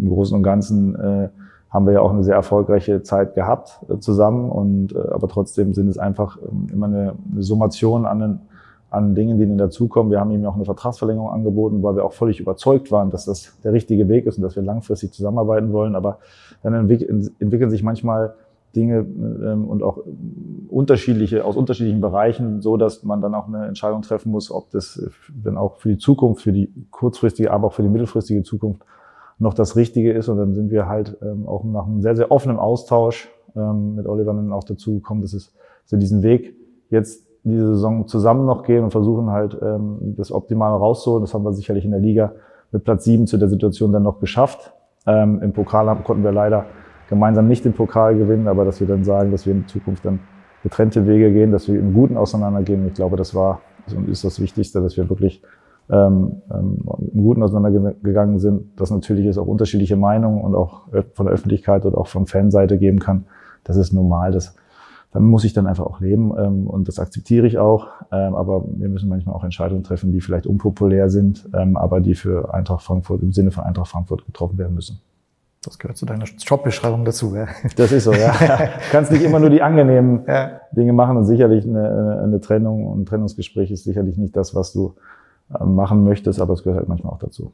Im 0.00 0.08
Großen 0.08 0.34
und 0.34 0.42
Ganzen 0.42 0.94
äh, 0.94 1.28
haben 1.68 1.86
wir 1.86 1.92
ja 1.92 2.00
auch 2.00 2.12
eine 2.12 2.24
sehr 2.24 2.34
erfolgreiche 2.34 3.02
Zeit 3.02 3.34
gehabt 3.34 3.78
äh, 3.88 3.98
zusammen 3.98 4.50
und 4.50 4.94
äh, 4.94 4.98
aber 5.10 5.28
trotzdem 5.28 5.74
sind 5.74 5.88
es 5.88 5.98
einfach 5.98 6.38
ähm, 6.38 6.68
immer 6.72 6.86
eine, 6.86 7.14
eine 7.30 7.42
Summation 7.42 8.06
an, 8.06 8.20
den, 8.20 8.40
an 8.88 9.14
Dingen, 9.14 9.36
die 9.36 9.44
ihnen 9.44 9.58
dazukommen. 9.58 10.10
Wir 10.10 10.18
haben 10.18 10.30
ihm 10.30 10.42
ja 10.42 10.48
auch 10.48 10.56
eine 10.56 10.64
Vertragsverlängerung 10.64 11.30
angeboten, 11.30 11.82
weil 11.82 11.94
wir 11.94 12.06
auch 12.06 12.14
völlig 12.14 12.40
überzeugt 12.40 12.90
waren, 12.90 13.10
dass 13.10 13.26
das 13.26 13.52
der 13.64 13.74
richtige 13.74 14.08
Weg 14.08 14.24
ist 14.24 14.38
und 14.38 14.42
dass 14.44 14.56
wir 14.56 14.62
langfristig 14.62 15.12
zusammenarbeiten 15.12 15.74
wollen. 15.74 15.94
Aber 15.94 16.18
dann 16.62 16.74
entwickeln 16.74 17.70
sich 17.70 17.82
manchmal 17.82 18.34
Dinge 18.74 18.98
ähm, 18.98 19.64
und 19.66 19.82
auch 19.82 19.98
unterschiedliche, 20.68 21.44
aus 21.44 21.56
unterschiedlichen 21.56 22.00
Bereichen, 22.00 22.60
so 22.60 22.76
dass 22.76 23.02
man 23.02 23.20
dann 23.20 23.34
auch 23.34 23.48
eine 23.48 23.66
Entscheidung 23.66 24.02
treffen 24.02 24.30
muss, 24.30 24.50
ob 24.50 24.70
das 24.70 25.02
dann 25.42 25.56
auch 25.56 25.76
für 25.78 25.88
die 25.88 25.98
Zukunft, 25.98 26.42
für 26.42 26.52
die 26.52 26.72
kurzfristige, 26.90 27.50
aber 27.50 27.68
auch 27.68 27.72
für 27.72 27.82
die 27.82 27.88
mittelfristige 27.88 28.42
Zukunft 28.42 28.82
noch 29.38 29.54
das 29.54 29.74
Richtige 29.76 30.12
ist. 30.12 30.28
Und 30.28 30.38
dann 30.38 30.54
sind 30.54 30.70
wir 30.70 30.86
halt 30.86 31.16
ähm, 31.22 31.48
auch 31.48 31.64
nach 31.64 31.86
einem 31.86 32.02
sehr, 32.02 32.14
sehr 32.14 32.30
offenen 32.30 32.58
Austausch 32.58 33.28
ähm, 33.56 33.96
mit 33.96 34.06
Oliver 34.06 34.32
dann 34.32 34.52
auch 34.52 34.64
dazu 34.64 34.94
gekommen, 34.94 35.22
dass 35.22 35.32
es 35.32 35.52
so 35.86 35.96
diesen 35.96 36.22
Weg 36.22 36.54
jetzt 36.90 37.26
diese 37.42 37.68
Saison 37.68 38.06
zusammen 38.06 38.44
noch 38.44 38.64
gehen 38.64 38.84
und 38.84 38.90
versuchen 38.90 39.30
halt 39.30 39.56
ähm, 39.62 40.14
das 40.16 40.30
Optimale 40.30 40.76
rauszuholen. 40.76 41.22
Das 41.22 41.34
haben 41.34 41.42
wir 41.42 41.52
sicherlich 41.52 41.84
in 41.84 41.90
der 41.90 42.00
Liga 42.00 42.32
mit 42.70 42.84
Platz 42.84 43.04
sieben 43.04 43.26
zu 43.26 43.38
der 43.38 43.48
Situation 43.48 43.92
dann 43.92 44.02
noch 44.02 44.20
geschafft. 44.20 44.72
Ähm, 45.06 45.40
Im 45.42 45.52
Pokal 45.52 46.02
konnten 46.04 46.22
wir 46.22 46.32
leider 46.32 46.66
gemeinsam 47.10 47.48
nicht 47.48 47.64
den 47.64 47.74
Pokal 47.74 48.16
gewinnen, 48.16 48.48
aber 48.48 48.64
dass 48.64 48.80
wir 48.80 48.86
dann 48.86 49.04
sagen, 49.04 49.30
dass 49.30 49.44
wir 49.44 49.52
in 49.52 49.68
Zukunft 49.68 50.04
dann 50.06 50.20
getrennte 50.62 51.06
Wege 51.06 51.32
gehen, 51.32 51.52
dass 51.52 51.68
wir 51.68 51.78
im 51.78 51.92
Guten 51.92 52.16
auseinandergehen. 52.16 52.86
Ich 52.86 52.94
glaube, 52.94 53.16
das 53.16 53.34
war 53.34 53.60
und 53.94 54.08
ist 54.08 54.24
das 54.24 54.40
Wichtigste, 54.40 54.80
dass 54.80 54.96
wir 54.96 55.08
wirklich 55.08 55.42
ähm, 55.90 56.42
ähm, 56.52 56.78
im 57.12 57.22
Guten 57.22 57.42
auseinandergegangen 57.42 58.38
sind, 58.38 58.78
dass 58.78 58.90
natürlich 58.90 59.26
es 59.26 59.38
auch 59.38 59.46
unterschiedliche 59.46 59.96
Meinungen 59.96 60.42
und 60.42 60.54
auch 60.54 60.82
von 61.14 61.26
der 61.26 61.34
Öffentlichkeit 61.34 61.84
oder 61.84 61.98
auch 61.98 62.06
von 62.06 62.26
Fanseite 62.26 62.78
geben 62.78 63.00
kann. 63.00 63.26
Das 63.64 63.76
ist 63.76 63.92
normal. 63.92 64.30
Das, 64.30 64.54
damit 65.10 65.28
muss 65.28 65.44
ich 65.44 65.52
dann 65.52 65.66
einfach 65.66 65.86
auch 65.86 66.00
leben 66.00 66.32
ähm, 66.38 66.66
und 66.68 66.86
das 66.86 67.00
akzeptiere 67.00 67.46
ich 67.46 67.58
auch. 67.58 67.88
Ähm, 68.12 68.34
aber 68.34 68.64
wir 68.68 68.88
müssen 68.88 69.08
manchmal 69.08 69.34
auch 69.34 69.42
Entscheidungen 69.42 69.82
treffen, 69.82 70.12
die 70.12 70.20
vielleicht 70.20 70.46
unpopulär 70.46 71.10
sind, 71.10 71.48
ähm, 71.54 71.76
aber 71.76 72.00
die 72.00 72.14
für 72.14 72.54
Eintracht 72.54 72.82
Frankfurt 72.82 73.22
im 73.22 73.32
Sinne 73.32 73.50
von 73.50 73.64
Eintracht 73.64 73.88
Frankfurt 73.88 74.24
getroffen 74.26 74.58
werden 74.58 74.74
müssen. 74.74 75.00
Das 75.62 75.78
gehört 75.78 75.98
zu 75.98 76.06
deiner 76.06 76.24
Jobbeschreibung 76.24 77.04
dazu. 77.04 77.34
Ja. 77.36 77.48
Das 77.76 77.92
ist 77.92 78.04
so, 78.04 78.14
ja. 78.14 78.32
Du 78.32 78.70
kannst 78.90 79.12
nicht 79.12 79.22
immer 79.22 79.38
nur 79.38 79.50
die 79.50 79.60
angenehmen 79.60 80.24
ja. 80.26 80.60
Dinge 80.72 80.94
machen 80.94 81.18
und 81.18 81.26
sicherlich 81.26 81.66
eine, 81.66 82.22
eine 82.24 82.40
Trennung 82.40 82.86
und 82.86 83.02
ein 83.02 83.06
Trennungsgespräch 83.06 83.70
ist 83.70 83.84
sicherlich 83.84 84.16
nicht 84.16 84.34
das, 84.34 84.54
was 84.54 84.72
du 84.72 84.94
äh, 85.52 85.62
machen 85.62 86.02
möchtest, 86.02 86.40
aber 86.40 86.54
es 86.54 86.62
gehört 86.62 86.78
halt 86.78 86.88
manchmal 86.88 87.12
auch 87.12 87.18
dazu. 87.18 87.52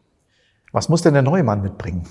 Was 0.71 0.89
muss 0.89 1.03
denn 1.03 1.15
der 1.15 1.23
neue 1.23 1.43
Mann 1.43 1.63
mitbringen? 1.63 2.05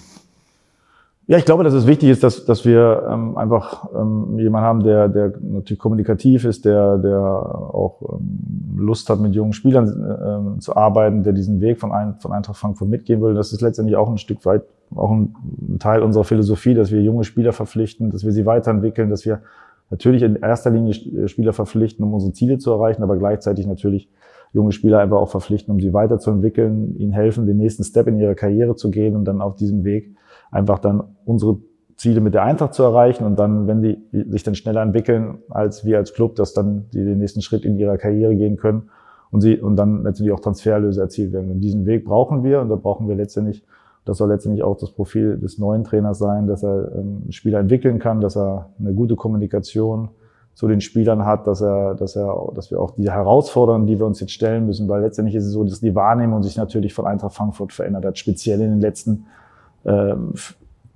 Ja, 1.27 1.39
ich 1.39 1.46
glaube, 1.46 1.63
dass 1.63 1.74
es 1.74 1.88
wichtig 1.88 2.10
ist, 2.10 2.24
dass, 2.24 2.46
dass 2.46 2.65
wir 2.65 3.08
ähm, 3.10 3.36
einfach 3.36 3.89
ähm, 3.96 4.38
jemanden 4.38 4.65
haben, 4.67 4.84
der, 4.84 5.10
der 5.10 5.34
natürlich 5.41 5.79
kommunikativ 5.79 6.46
ist, 6.46 6.65
der, 6.65 7.00
der 7.00 7.20
auch 7.20 8.20
ähm, 8.20 8.77
Lust 8.77 9.10
hat, 9.10 9.20
mit 9.20 9.34
jungen 9.34 9.53
Spielern 9.53 9.88
äh, 9.88 10.60
zu 10.60 10.75
arbeiten, 10.75 11.24
der 11.24 11.34
diesen 11.34 11.62
Weg 11.62 11.79
von, 11.79 11.91
ein, 11.91 12.15
von 12.20 12.32
Eintracht 12.32 12.58
Frankfurt 12.58 12.89
mitgehen 12.89 13.22
will. 13.24 13.34
Das 13.34 13.53
ist 13.53 13.62
letztendlich 13.62 13.98
auch 13.98 14.10
ein 14.10 14.20
Stück 14.20 14.46
weit 14.46 14.63
auch 14.94 15.10
ein, 15.10 15.36
ein 15.67 15.79
Teil 15.79 16.03
unserer 16.03 16.25
Philosophie, 16.25 16.75
dass 16.75 16.91
wir 16.91 17.01
junge 17.01 17.24
Spieler 17.24 17.53
verpflichten, 17.53 18.12
dass 18.12 18.24
wir 18.24 18.32
sie 18.32 18.46
weiterentwickeln, 18.46 19.10
dass 19.10 19.25
wir 19.25 19.41
natürlich 19.89 20.22
in 20.22 20.36
erster 20.36 20.70
Linie 20.70 21.27
Spieler 21.27 21.53
verpflichten, 21.53 22.05
um 22.05 22.13
unsere 22.13 22.34
Ziele 22.34 22.60
zu 22.60 22.72
erreichen, 22.72 23.01
aber 23.01 23.17
gleichzeitig 23.17 23.65
natürlich 23.65 24.10
junge 24.53 24.72
Spieler 24.72 25.00
einfach 25.00 25.17
auch 25.17 25.29
verpflichten, 25.29 25.74
um 25.74 25.79
sie 25.79 25.91
weiterzuentwickeln, 25.91 26.96
ihnen 26.98 27.12
helfen, 27.12 27.48
den 27.48 27.58
nächsten 27.58 27.84
Step 27.84 28.08
in 28.08 28.20
ihrer 28.20 28.36
Karriere 28.36 28.75
zu 28.75 28.91
gehen 28.91 29.15
und 29.15 29.25
dann 29.25 29.41
auf 29.41 29.55
diesem 29.55 29.84
Weg 29.84 30.15
einfach 30.55 30.79
dann 30.79 31.03
unsere 31.25 31.57
Ziele 31.97 32.21
mit 32.21 32.33
der 32.33 32.43
Eintracht 32.43 32.74
zu 32.74 32.83
erreichen 32.83 33.25
und 33.25 33.38
dann, 33.38 33.67
wenn 33.67 33.81
die 33.81 33.97
sich 34.29 34.43
dann 34.43 34.55
schneller 34.55 34.81
entwickeln 34.81 35.39
als 35.50 35.85
wir 35.85 35.97
als 35.97 36.13
Club, 36.13 36.35
dass 36.35 36.53
dann 36.53 36.85
die 36.93 37.03
den 37.03 37.19
nächsten 37.19 37.41
Schritt 37.41 37.65
in 37.65 37.77
ihrer 37.77 37.97
Karriere 37.97 38.35
gehen 38.35 38.57
können 38.57 38.89
und 39.31 39.41
sie 39.41 39.59
und 39.59 39.75
dann 39.75 40.03
letztendlich 40.03 40.33
auch 40.33 40.39
Transferlöse 40.39 41.01
erzielt 41.01 41.33
werden. 41.33 41.51
Und 41.51 41.62
diesen 41.62 41.85
Weg 41.85 42.05
brauchen 42.05 42.43
wir 42.43 42.62
und 42.62 42.69
da 42.69 42.75
brauchen 42.75 43.07
wir 43.07 43.15
letztendlich, 43.15 43.63
das 44.05 44.17
soll 44.17 44.29
letztendlich 44.29 44.63
auch 44.63 44.77
das 44.77 44.91
Profil 44.91 45.38
des 45.38 45.57
neuen 45.57 45.83
Trainers 45.83 46.19
sein, 46.19 46.47
dass 46.47 46.63
er 46.63 46.91
ähm, 46.95 47.24
Spieler 47.31 47.59
entwickeln 47.59 48.00
kann, 48.00 48.21
dass 48.21 48.38
er 48.38 48.69
eine 48.79 48.93
gute 48.93 49.15
Kommunikation 49.15 50.09
zu 50.53 50.69
den 50.69 50.79
Spielern 50.79 51.25
hat, 51.25 51.47
dass 51.47 51.62
er, 51.62 51.95
dass 51.95 52.15
er, 52.15 52.51
dass 52.55 52.71
wir 52.71 52.79
auch 52.79 52.91
diese 52.91 53.12
Herausforderungen, 53.12 53.88
die 53.88 54.00
wir 54.00 54.05
uns 54.05 54.21
jetzt 54.21 54.31
stellen 54.31 54.65
müssen, 54.65 54.88
weil 54.88 55.01
letztendlich 55.01 55.35
ist 55.35 55.45
es 55.45 55.51
so, 55.51 55.65
dass 55.65 55.81
die 55.81 55.95
Wahrnehmung 55.95 56.43
sich 56.43 56.55
natürlich 56.55 56.93
von 56.93 57.05
Eintracht 57.05 57.33
Frankfurt 57.33 57.74
verändert 57.74 58.05
hat, 58.05 58.17
speziell 58.17 58.62
in 58.62 58.71
den 58.71 58.81
letzten 58.81 59.25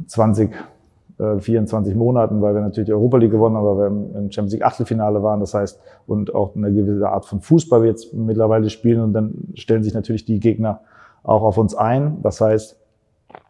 20, 0.08 0.52
äh, 1.20 1.40
24 1.40 1.96
Monaten, 1.96 2.42
weil 2.42 2.56
wir 2.56 2.62
natürlich 2.62 2.88
die 2.88 2.94
Europa 2.94 3.18
League 3.18 3.32
gewonnen 3.32 3.56
haben, 3.58 3.66
weil 3.66 3.78
wir 3.78 3.88
im 3.88 4.32
Champions 4.32 4.54
League 4.54 4.66
Achtelfinale 4.66 5.22
waren. 5.22 5.40
Das 5.40 5.54
heißt, 5.54 5.80
und 6.08 6.34
auch 6.34 6.56
eine 6.56 6.72
gewisse 6.72 7.10
Art 7.10 7.26
von 7.26 7.42
Fußball 7.42 7.82
wir 7.82 7.90
jetzt 7.90 8.14
mittlerweile 8.14 8.70
spielen 8.70 9.02
und 9.02 9.14
dann 9.14 9.34
stellen 9.54 9.84
sich 9.84 9.94
natürlich 9.94 10.26
die 10.26 10.40
Gegner 10.40 10.82
auch 11.24 11.44
auf 11.44 11.58
uns 11.58 11.76
ein. 11.76 12.18
Das 12.24 12.42
heißt, 12.42 12.78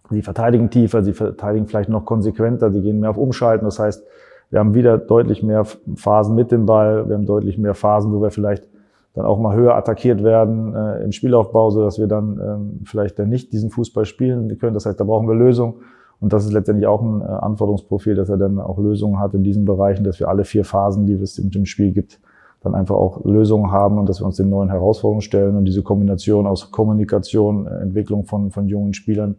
sie 0.10 0.22
verteidigen 0.22 0.70
tiefer, 0.70 1.04
sie 1.04 1.14
verteidigen 1.14 1.68
vielleicht 1.68 1.90
noch 1.90 2.06
konsequenter, 2.06 2.72
sie 2.72 2.82
gehen 2.82 3.00
mehr 3.00 3.12
auf 3.12 3.18
Umschalten. 3.18 3.66
Das 3.66 3.80
heißt, 3.80 4.04
wir 4.50 4.60
haben 4.60 4.74
wieder 4.74 4.98
deutlich 4.98 5.44
mehr 5.44 5.66
Phasen 5.96 6.36
mit 6.36 6.52
dem 6.52 6.66
Ball, 6.66 7.08
wir 7.08 7.16
haben 7.16 7.26
deutlich 7.26 7.58
mehr 7.58 7.76
Phasen, 7.76 8.12
wo 8.12 8.22
wir 8.22 8.32
vielleicht 8.32 8.68
dann 9.14 9.26
auch 9.26 9.40
mal 9.40 9.56
höher 9.56 9.76
attackiert 9.76 10.24
werden 10.24 10.76
äh, 10.76 11.04
im 11.04 11.12
Spielaufbau, 11.12 11.72
so 11.72 11.84
dass 11.84 12.00
wir 12.00 12.08
dann 12.08 12.40
ähm, 12.42 12.80
vielleicht 12.86 13.18
dann 13.20 13.30
nicht 13.30 13.52
diesen 13.52 13.70
Fußball 13.70 14.06
spielen 14.06 14.56
können. 14.58 14.74
Das 14.74 14.86
heißt, 14.86 15.00
da 15.00 15.04
brauchen 15.04 15.28
wir 15.28 15.36
Lösungen. 15.36 15.76
Und 16.20 16.34
das 16.34 16.46
ist 16.46 16.52
letztendlich 16.52 16.88
auch 16.88 17.02
ein 17.02 17.22
äh, 17.22 17.26
Anforderungsprofil, 17.26 18.16
dass 18.16 18.30
er 18.30 18.38
dann 18.38 18.60
auch 18.60 18.78
Lösungen 18.78 19.20
hat 19.20 19.34
in 19.34 19.44
diesen 19.44 19.66
Bereichen, 19.66 20.04
dass 20.04 20.20
wir 20.20 20.28
alle 20.28 20.44
vier 20.44 20.66
Phasen, 20.66 21.06
die 21.06 21.14
es 21.14 21.38
im 21.38 21.66
Spiel 21.66 21.92
gibt, 21.92 22.20
dann 22.62 22.76
einfach 22.76 22.96
auch 22.96 23.24
Lösungen 23.24 23.72
haben 23.72 23.98
und 23.98 24.10
dass 24.10 24.22
wir 24.22 24.26
uns 24.26 24.36
den 24.36 24.50
neuen 24.50 24.70
Herausforderungen 24.70 25.22
stellen 25.22 25.56
und 25.56 25.66
diese 25.66 25.82
Kombination 25.82 26.46
aus 26.46 26.72
Kommunikation, 26.72 27.68
äh, 27.68 27.82
Entwicklung 27.82 28.26
von, 28.26 28.52
von 28.52 28.68
jungen 28.68 28.94
Spielern, 28.94 29.38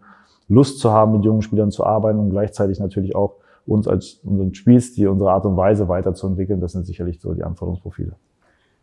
Lust 0.48 0.80
zu 0.80 0.90
haben, 0.90 1.12
mit 1.12 1.24
jungen 1.24 1.42
Spielern 1.42 1.70
zu 1.70 1.84
arbeiten 1.84 2.18
und 2.18 2.30
gleichzeitig 2.30 2.80
natürlich 2.80 3.14
auch 3.14 3.36
uns 3.66 3.86
als 3.86 4.20
unseren 4.24 4.52
Spielstil, 4.54 5.08
unsere 5.08 5.30
Art 5.30 5.46
und 5.46 5.56
Weise 5.56 5.86
weiterzuentwickeln. 5.88 6.60
Das 6.60 6.72
sind 6.72 6.86
sicherlich 6.86 7.20
so 7.20 7.34
die 7.34 7.44
Anforderungsprofile. 7.44 8.16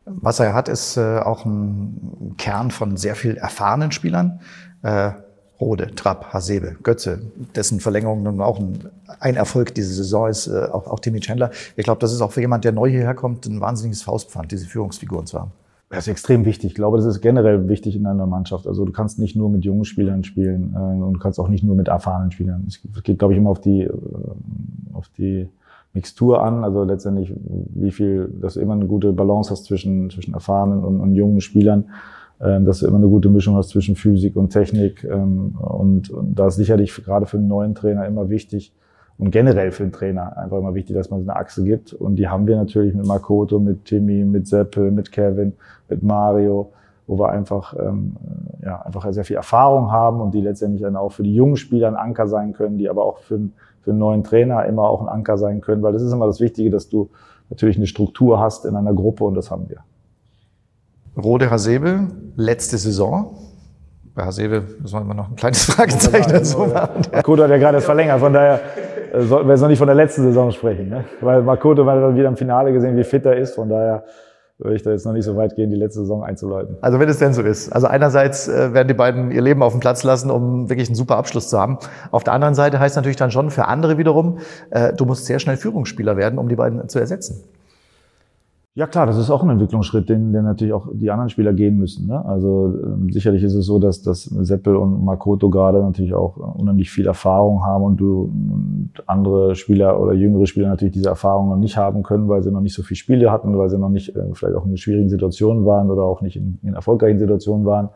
Was 0.07 0.39
er 0.39 0.53
hat, 0.53 0.69
ist 0.69 0.97
äh, 0.97 1.19
auch 1.19 1.45
ein 1.45 2.35
Kern 2.37 2.71
von 2.71 2.97
sehr 2.97 3.15
viel 3.15 3.35
erfahrenen 3.35 3.91
Spielern. 3.91 4.39
Äh, 4.81 5.11
Rode, 5.59 5.95
Trapp, 5.95 6.33
Hasebe, 6.33 6.75
Götze, 6.83 7.19
dessen 7.55 7.79
Verlängerung 7.79 8.23
nun 8.23 8.41
auch 8.41 8.59
ein, 8.59 8.77
ein 9.19 9.35
Erfolg 9.35 9.73
diese 9.73 9.93
Saison 9.93 10.29
ist, 10.29 10.47
äh, 10.47 10.67
auch, 10.71 10.87
auch 10.87 10.99
Timmy 10.99 11.19
Chandler. 11.19 11.51
Ich 11.75 11.83
glaube, 11.83 11.99
das 11.99 12.13
ist 12.13 12.21
auch 12.21 12.31
für 12.31 12.41
jemand, 12.41 12.63
der 12.63 12.71
neu 12.71 12.89
hierher 12.89 13.15
kommt, 13.15 13.45
ein 13.47 13.59
wahnsinniges 13.59 14.03
Faustpfand, 14.03 14.51
diese 14.51 14.67
Führungsfiguren 14.67 15.25
zu 15.25 15.39
haben. 15.39 15.51
Das 15.89 15.99
ist 15.99 16.09
extrem 16.09 16.45
wichtig. 16.45 16.71
Ich 16.71 16.75
glaube, 16.75 16.97
das 16.97 17.05
ist 17.05 17.21
generell 17.21 17.67
wichtig 17.69 17.95
in 17.95 18.05
einer 18.05 18.27
Mannschaft. 18.27 18.67
Also 18.67 18.85
du 18.85 18.91
kannst 18.91 19.19
nicht 19.19 19.35
nur 19.35 19.49
mit 19.49 19.63
jungen 19.63 19.85
Spielern 19.85 20.23
spielen 20.23 20.75
äh, 20.75 20.77
und 20.77 21.13
du 21.13 21.19
kannst 21.19 21.39
auch 21.39 21.47
nicht 21.47 21.63
nur 21.63 21.75
mit 21.75 21.87
erfahrenen 21.87 22.31
Spielern. 22.31 22.65
Es 22.67 23.03
geht, 23.03 23.17
glaube 23.17 23.33
ich, 23.33 23.39
immer 23.39 23.49
auf 23.49 23.61
die, 23.61 23.81
äh, 23.81 23.91
auf 24.93 25.09
die 25.17 25.49
Mixtur 25.93 26.41
an. 26.41 26.63
Also 26.63 26.83
letztendlich, 26.83 27.33
wie 27.35 27.91
viel, 27.91 28.29
dass 28.41 28.55
du 28.55 28.59
immer 28.59 28.73
eine 28.73 28.85
gute 28.85 29.13
Balance 29.13 29.51
hast 29.51 29.65
zwischen, 29.65 30.09
zwischen 30.09 30.33
erfahrenen 30.33 30.83
und, 30.83 30.99
und 30.99 31.13
jungen 31.15 31.41
Spielern, 31.41 31.89
ähm, 32.41 32.65
dass 32.65 32.79
du 32.79 32.87
immer 32.87 32.97
eine 32.97 33.07
gute 33.07 33.29
Mischung 33.29 33.55
hast 33.55 33.69
zwischen 33.69 33.95
Physik 33.95 34.35
und 34.35 34.49
Technik. 34.49 35.03
Ähm, 35.03 35.55
und, 35.59 36.09
und 36.09 36.35
da 36.35 36.47
ist 36.47 36.55
sicherlich 36.55 36.93
gerade 36.95 37.25
für 37.25 37.37
einen 37.37 37.47
neuen 37.47 37.75
Trainer 37.75 38.05
immer 38.05 38.29
wichtig 38.29 38.73
und 39.17 39.31
generell 39.31 39.71
für 39.71 39.83
einen 39.83 39.91
Trainer 39.91 40.37
einfach 40.37 40.57
immer 40.57 40.75
wichtig, 40.75 40.95
dass 40.95 41.09
man 41.09 41.21
eine 41.21 41.35
Achse 41.35 41.63
gibt. 41.63 41.93
Und 41.93 42.17
die 42.17 42.27
haben 42.27 42.45
wir 42.47 42.55
natürlich 42.55 42.93
mit 42.93 43.07
Makoto, 43.07 43.59
mit 43.59 43.85
Timmy, 43.85 44.23
mit 44.23 44.47
Seppel, 44.47 44.91
mit 44.91 45.11
Kevin, 45.11 45.53
mit 45.89 46.03
Mario 46.03 46.71
wo 47.07 47.17
wir 47.17 47.29
einfach, 47.29 47.73
ähm, 47.79 48.17
ja, 48.63 48.81
einfach 48.81 49.11
sehr 49.11 49.23
viel 49.23 49.37
Erfahrung 49.37 49.91
haben 49.91 50.19
und 50.19 50.33
die 50.33 50.41
letztendlich 50.41 50.81
dann 50.81 50.97
auch 50.97 51.13
für 51.13 51.23
die 51.23 51.33
jungen 51.33 51.55
Spieler 51.55 51.87
ein 51.87 51.95
Anker 51.95 52.27
sein 52.27 52.51
können, 52.51 52.77
die 52.77 52.89
aber 52.89 53.05
auch 53.05 53.19
für, 53.19 53.39
für 53.87 53.91
einen 53.91 53.99
neuen 53.99 54.23
Trainer 54.25 54.65
immer 54.65 54.83
auch 54.83 54.99
ein 54.99 55.07
Anker 55.07 55.37
sein 55.37 55.61
können, 55.61 55.81
weil 55.81 55.93
das 55.93 56.01
ist 56.01 56.11
immer 56.11 56.27
das 56.27 56.41
Wichtige, 56.41 56.69
dass 56.69 56.89
du 56.89 57.09
natürlich 57.49 57.77
eine 57.77 57.87
Struktur 57.87 58.37
hast 58.37 58.65
in 58.65 58.75
einer 58.75 58.93
Gruppe 58.93 59.23
und 59.23 59.35
das 59.35 59.49
haben 59.49 59.69
wir. 59.69 59.77
Rode 61.15 61.49
Hasebe, 61.49 62.07
letzte 62.35 62.77
Saison. 62.77 63.37
Bei 64.13 64.25
Hasebe 64.25 64.61
müssen 64.81 64.93
wir 64.93 65.01
immer 65.03 65.13
noch 65.13 65.29
ein 65.29 65.37
kleines 65.37 65.63
Fragezeichen 65.63 66.33
dazu 66.33 66.65
machen. 66.65 67.01
Makoto 67.13 67.43
hat 67.43 67.49
ja 67.49 67.57
gerade 67.57 67.77
das 67.77 67.85
verlängert, 67.85 68.19
von 68.19 68.33
daher 68.33 68.59
äh, 69.13 69.21
sollten 69.21 69.47
wir 69.47 69.53
jetzt 69.53 69.61
noch 69.61 69.69
nicht 69.69 69.77
von 69.77 69.87
der 69.87 69.95
letzten 69.95 70.23
Saison 70.23 70.51
sprechen. 70.51 70.89
Ne? 70.89 71.05
Weil 71.21 71.41
Makoto 71.41 71.85
hat 71.85 71.95
dann 71.95 72.17
wieder 72.17 72.27
im 72.27 72.35
Finale 72.35 72.73
gesehen, 72.73 72.97
wie 72.97 73.05
fit 73.05 73.25
er 73.25 73.37
ist, 73.37 73.55
von 73.55 73.69
daher 73.69 74.03
würde 74.59 74.75
ich 74.75 74.81
da 74.81 74.91
jetzt 74.91 75.05
noch 75.05 75.13
nicht 75.13 75.25
so 75.25 75.35
weit 75.35 75.55
gehen, 75.55 75.69
die 75.69 75.75
letzte 75.75 75.99
Saison 76.01 76.23
einzuleiten. 76.23 76.77
Also 76.81 76.99
wenn 76.99 77.07
es 77.07 77.19
denn 77.19 77.33
so 77.33 77.43
ist. 77.43 77.71
Also 77.71 77.87
einerseits 77.87 78.47
äh, 78.47 78.73
werden 78.73 78.87
die 78.87 78.95
beiden 78.95 79.31
ihr 79.31 79.41
Leben 79.41 79.61
auf 79.61 79.73
den 79.73 79.79
Platz 79.79 80.03
lassen, 80.03 80.31
um 80.31 80.69
wirklich 80.69 80.89
einen 80.89 80.95
super 80.95 81.17
Abschluss 81.17 81.49
zu 81.49 81.59
haben. 81.59 81.77
Auf 82.11 82.23
der 82.23 82.33
anderen 82.33 82.55
Seite 82.55 82.79
heißt 82.79 82.95
natürlich 82.95 83.17
dann 83.17 83.29
schon 83.29 83.51
für 83.51 83.65
andere 83.65 83.97
wiederum, 83.97 84.39
äh, 84.71 84.93
du 84.93 85.05
musst 85.05 85.25
sehr 85.25 85.39
schnell 85.39 85.57
Führungsspieler 85.57 86.17
werden, 86.17 86.39
um 86.39 86.49
die 86.49 86.55
beiden 86.55 86.89
zu 86.89 86.97
ersetzen. 86.97 87.43
Ja 88.77 88.85
klar, 88.85 89.07
das 89.07 89.17
ist 89.17 89.31
auch 89.31 89.41
ein 89.41 89.49
Entwicklungsschritt, 89.49 90.07
den, 90.07 90.33
den 90.33 90.43
natürlich 90.43 90.71
auch 90.71 90.87
die 90.93 91.09
anderen 91.09 91.29
Spieler 91.29 91.51
gehen 91.51 91.77
müssen. 91.77 92.05
Ne? 92.05 92.23
Also 92.23 92.75
ähm, 92.83 93.11
sicherlich 93.11 93.41
ist 93.41 93.55
es 93.55 93.65
so, 93.65 93.79
dass, 93.79 94.03
dass 94.03 94.25
Seppel 94.25 94.75
und 94.75 95.03
Makoto 95.03 95.49
gerade 95.49 95.81
natürlich 95.81 96.13
auch 96.13 96.37
unheimlich 96.37 96.91
viel 96.91 97.07
Erfahrung 97.07 97.63
haben 97.63 97.83
und 97.83 97.97
du 97.97 98.25
und 98.25 98.91
andere 99.07 99.55
Spieler 99.55 99.99
oder 99.99 100.13
jüngere 100.13 100.45
Spieler 100.45 100.69
natürlich 100.69 100.93
diese 100.93 101.09
Erfahrung 101.09 101.49
noch 101.49 101.57
nicht 101.57 101.75
haben 101.75 102.03
können, 102.03 102.29
weil 102.29 102.43
sie 102.43 102.51
noch 102.51 102.61
nicht 102.61 102.75
so 102.75 102.83
viele 102.83 102.97
Spiele 102.97 103.31
hatten, 103.31 103.57
weil 103.57 103.67
sie 103.69 103.79
noch 103.79 103.89
nicht 103.89 104.15
äh, 104.15 104.21
vielleicht 104.33 104.55
auch 104.55 104.67
in 104.67 104.77
schwierigen 104.77 105.09
Situationen 105.09 105.65
waren 105.65 105.89
oder 105.89 106.03
auch 106.03 106.21
nicht 106.21 106.35
in, 106.35 106.59
in 106.61 106.75
erfolgreichen 106.75 107.17
Situationen 107.17 107.65
waren. 107.65 107.89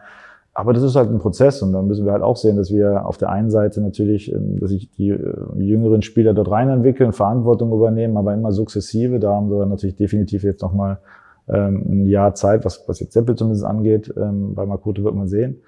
Aber 0.53 0.74
das 0.74 0.84
ist 0.84 0.96
halt 0.96 1.10
ein 1.10 1.20
Prozess 1.20 1.62
und 1.62 1.72
dann 1.72 1.88
müssen 1.88 2.05
wir 2.05 2.12
halt 2.12 2.24
auch 2.24 2.36
sehen, 2.36 2.58
dass 2.58 2.72
wir 2.72 3.05
auf 3.05 3.17
der 3.17 3.29
einen 3.29 3.50
Seite 3.50 3.79
natürlich, 3.81 4.34
ähm, 4.34 4.60
dass 4.60 4.72
sich 4.72 4.91
die 4.91 5.10
äh, 5.10 5.34
jüngeren 5.58 6.01
Spieler 6.01 6.34
dort 6.34 6.51
rein 6.51 6.70
entwickeln, 6.70 7.13
Verantwortung 7.13 7.72
übernehmen, 7.72 8.17
aber 8.17 8.34
immer 8.34 8.51
sukzessive. 8.51 9.20
Da 9.20 9.34
haben 9.34 9.50
wir 9.50 9.65
natürlich 9.65 9.96
definitiv 9.96 10.43
jetzt 10.43 10.62
nochmal 10.62 11.00
ähm, 11.48 11.84
ein 11.88 12.05
Jahr 12.05 12.36
Zeit, 12.36 12.65
was, 12.65 12.84
was 12.88 13.00
jetzt 13.00 13.13
Seppel 13.13 13.36
zumindest 13.36 13.65
angeht. 13.65 14.13
Ähm, 14.17 14.53
bei 14.53 14.65
Makoto 14.65 15.03
wird 15.03 15.15
man 15.15 15.27
sehen. 15.27 15.62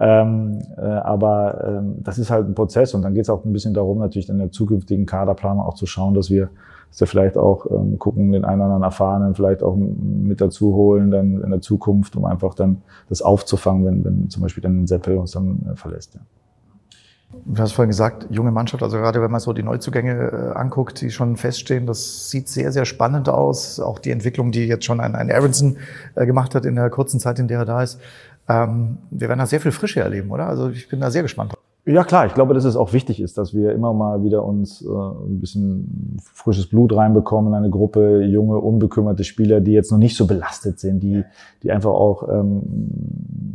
Äh, 0.00 0.04
aber 0.06 1.82
das 2.04 2.18
ist 2.18 2.30
halt 2.30 2.46
ein 2.46 2.54
Prozess 2.54 2.94
und 2.94 3.02
dann 3.02 3.14
geht 3.14 3.22
es 3.22 3.30
auch 3.30 3.44
ein 3.44 3.52
bisschen 3.52 3.74
darum, 3.74 3.98
natürlich 3.98 4.28
in 4.28 4.38
der 4.38 4.52
zukünftigen 4.52 5.06
Kaderplanung 5.06 5.64
auch 5.64 5.74
zu 5.74 5.86
schauen, 5.86 6.14
dass 6.14 6.30
wir 6.30 6.50
dass 6.90 7.00
wir 7.00 7.06
vielleicht 7.06 7.36
auch 7.36 7.66
ähm, 7.70 7.98
gucken, 7.98 8.32
den 8.32 8.44
einen 8.44 8.60
oder 8.60 8.66
anderen 8.66 8.82
Erfahrenen 8.82 9.34
vielleicht 9.34 9.62
auch 9.62 9.76
mit 9.76 10.40
dazu 10.40 10.74
holen 10.74 11.10
dann 11.10 11.42
in 11.42 11.50
der 11.50 11.60
Zukunft, 11.60 12.16
um 12.16 12.24
einfach 12.24 12.54
dann 12.54 12.82
das 13.08 13.22
aufzufangen, 13.22 13.84
wenn, 13.84 14.04
wenn 14.04 14.30
zum 14.30 14.42
Beispiel 14.42 14.62
dann 14.62 14.82
ein 14.82 14.86
Seppel 14.86 15.16
uns 15.16 15.32
dann 15.32 15.66
äh, 15.72 15.76
verlässt. 15.76 16.14
Ja. 16.14 16.20
Du 17.44 17.60
hast 17.60 17.72
vorhin 17.72 17.90
gesagt, 17.90 18.26
junge 18.30 18.50
Mannschaft, 18.50 18.82
also 18.82 18.96
gerade 18.96 19.20
wenn 19.20 19.30
man 19.30 19.40
so 19.40 19.52
die 19.52 19.62
Neuzugänge 19.62 20.52
äh, 20.54 20.58
anguckt, 20.58 21.00
die 21.02 21.10
schon 21.10 21.36
feststehen, 21.36 21.86
das 21.86 22.30
sieht 22.30 22.48
sehr, 22.48 22.72
sehr 22.72 22.86
spannend 22.86 23.28
aus. 23.28 23.80
Auch 23.80 23.98
die 23.98 24.10
Entwicklung, 24.10 24.50
die 24.50 24.66
jetzt 24.66 24.86
schon 24.86 24.98
ein, 24.98 25.14
ein 25.14 25.30
Aronson 25.30 25.76
äh, 26.14 26.24
gemacht 26.24 26.54
hat 26.54 26.64
in 26.64 26.74
der 26.74 26.88
kurzen 26.88 27.20
Zeit, 27.20 27.38
in 27.38 27.46
der 27.46 27.60
er 27.60 27.64
da 27.66 27.82
ist. 27.82 28.00
Ähm, 28.48 28.98
wir 29.10 29.28
werden 29.28 29.40
da 29.40 29.46
sehr 29.46 29.60
viel 29.60 29.72
Frische 29.72 30.00
erleben, 30.00 30.30
oder? 30.30 30.46
Also 30.46 30.70
ich 30.70 30.88
bin 30.88 31.00
da 31.00 31.10
sehr 31.10 31.22
gespannt. 31.22 31.52
Ja 31.88 32.04
klar, 32.04 32.26
ich 32.26 32.34
glaube, 32.34 32.52
dass 32.52 32.66
es 32.66 32.76
auch 32.76 32.92
wichtig 32.92 33.18
ist, 33.18 33.38
dass 33.38 33.54
wir 33.54 33.72
immer 33.72 33.94
mal 33.94 34.22
wieder 34.22 34.44
uns 34.44 34.82
äh, 34.82 34.88
ein 34.88 35.40
bisschen 35.40 36.18
frisches 36.20 36.66
Blut 36.66 36.94
reinbekommen 36.94 37.50
in 37.50 37.56
eine 37.56 37.70
Gruppe 37.70 38.24
junge, 38.24 38.58
unbekümmerte 38.58 39.24
Spieler, 39.24 39.62
die 39.62 39.72
jetzt 39.72 39.90
noch 39.90 39.96
nicht 39.96 40.14
so 40.14 40.26
belastet 40.26 40.78
sind, 40.80 41.02
die, 41.02 41.24
die 41.62 41.72
einfach 41.72 41.92
auch 41.92 42.28
ähm, 42.28 42.62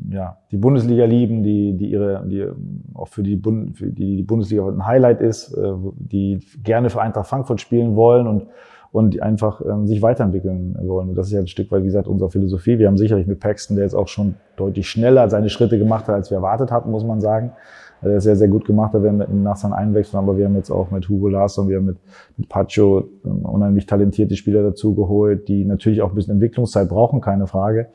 ja, 0.09 0.37
die 0.49 0.57
Bundesliga 0.57 1.05
lieben, 1.05 1.43
die, 1.43 1.77
die 1.77 1.91
ihre, 1.91 2.25
die 2.25 2.47
auch 2.95 3.07
für 3.07 3.21
die, 3.21 3.35
Bund, 3.35 3.77
für 3.77 3.91
die, 3.91 4.17
die 4.17 4.23
Bundesliga 4.23 4.67
ein 4.67 4.83
Highlight 4.83 5.21
ist, 5.21 5.53
äh, 5.53 5.73
die 5.95 6.39
gerne 6.63 6.89
für 6.89 7.03
Eintracht 7.03 7.27
Frankfurt 7.27 7.61
spielen 7.61 7.95
wollen 7.95 8.25
und 8.25 8.47
und 8.93 9.15
die 9.15 9.23
einfach 9.23 9.59
ähm, 9.65 9.87
sich 9.87 10.03
weiterentwickeln 10.03 10.77
wollen. 10.79 11.09
Und 11.09 11.15
das 11.15 11.25
ist 11.25 11.33
ja 11.33 11.39
ein 11.39 11.47
Stück 11.47 11.71
weit, 11.71 11.81
wie 11.81 11.87
gesagt, 11.87 12.07
unsere 12.07 12.29
Philosophie. 12.29 12.77
Wir 12.77 12.85
haben 12.85 12.97
sicherlich 12.97 13.25
mit 13.25 13.39
Paxton, 13.39 13.75
der 13.75 13.85
jetzt 13.85 13.95
auch 13.95 14.07
schon 14.07 14.35
deutlich 14.55 14.87
schneller 14.87 15.27
seine 15.31 15.49
Schritte 15.49 15.79
gemacht 15.79 16.07
hat, 16.07 16.13
als 16.13 16.29
wir 16.29 16.37
erwartet 16.37 16.71
hatten, 16.71 16.91
muss 16.91 17.03
man 17.03 17.19
sagen. 17.19 17.53
Der 18.03 18.17
ist 18.17 18.23
sehr, 18.23 18.35
sehr 18.35 18.47
gut 18.47 18.65
gemacht, 18.65 18.93
da 18.93 19.01
werden 19.01 19.19
wir 19.19 19.27
nach 19.27 19.55
seinem 19.55 19.73
Einwechseln, 19.73 20.19
aber 20.19 20.37
wir 20.37 20.45
haben 20.45 20.55
jetzt 20.55 20.71
auch 20.71 20.91
mit 20.91 21.07
Hugo 21.07 21.29
Larsson, 21.29 21.69
wir 21.69 21.77
haben 21.77 21.85
mit, 21.85 21.97
mit 22.37 22.49
Pacho 22.49 23.09
ähm, 23.25 23.45
unheimlich 23.45 23.85
talentierte 23.85 24.35
Spieler 24.35 24.63
dazu 24.63 24.93
geholt, 24.95 25.47
die 25.47 25.65
natürlich 25.65 26.01
auch 26.01 26.09
ein 26.09 26.15
bisschen 26.15 26.33
Entwicklungszeit 26.33 26.89
brauchen, 26.89 27.21
keine 27.21 27.47
Frage. 27.47 27.87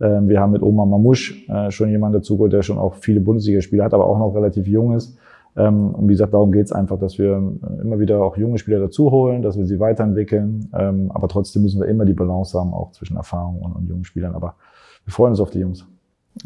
Ähm, 0.00 0.28
wir 0.28 0.40
haben 0.40 0.52
mit 0.52 0.62
Oma 0.62 0.84
Mamouche 0.84 1.34
äh, 1.48 1.70
schon 1.70 1.88
jemanden 1.88 2.18
dazu 2.18 2.36
geholt, 2.36 2.52
der 2.52 2.62
schon 2.62 2.78
auch 2.78 2.94
viele 2.94 3.20
Bundesligaspiele 3.20 3.82
hat, 3.82 3.94
aber 3.94 4.06
auch 4.06 4.18
noch 4.18 4.34
relativ 4.34 4.66
jung 4.66 4.94
ist. 4.94 5.18
Ähm, 5.56 5.94
und 5.94 6.08
wie 6.08 6.12
gesagt, 6.12 6.34
darum 6.34 6.52
geht 6.52 6.66
es 6.66 6.72
einfach, 6.72 6.98
dass 6.98 7.18
wir 7.18 7.32
äh, 7.32 7.80
immer 7.80 7.98
wieder 7.98 8.22
auch 8.22 8.36
junge 8.36 8.58
Spieler 8.58 8.78
dazu 8.78 9.10
holen, 9.10 9.42
dass 9.42 9.56
wir 9.56 9.66
sie 9.66 9.80
weiterentwickeln. 9.80 10.68
Aber 10.72 11.28
trotzdem 11.28 11.62
müssen 11.62 11.80
wir 11.80 11.88
immer 11.88 12.04
die 12.04 12.12
Balance 12.12 12.58
haben, 12.58 12.74
auch 12.74 12.92
zwischen 12.92 13.16
Erfahrung 13.16 13.62
und, 13.62 13.72
und 13.72 13.88
jungen 13.88 14.04
Spielern. 14.04 14.34
Aber 14.34 14.56
wir 15.04 15.12
freuen 15.12 15.30
uns 15.30 15.40
auf 15.40 15.50
die 15.50 15.60
Jungs. 15.60 15.86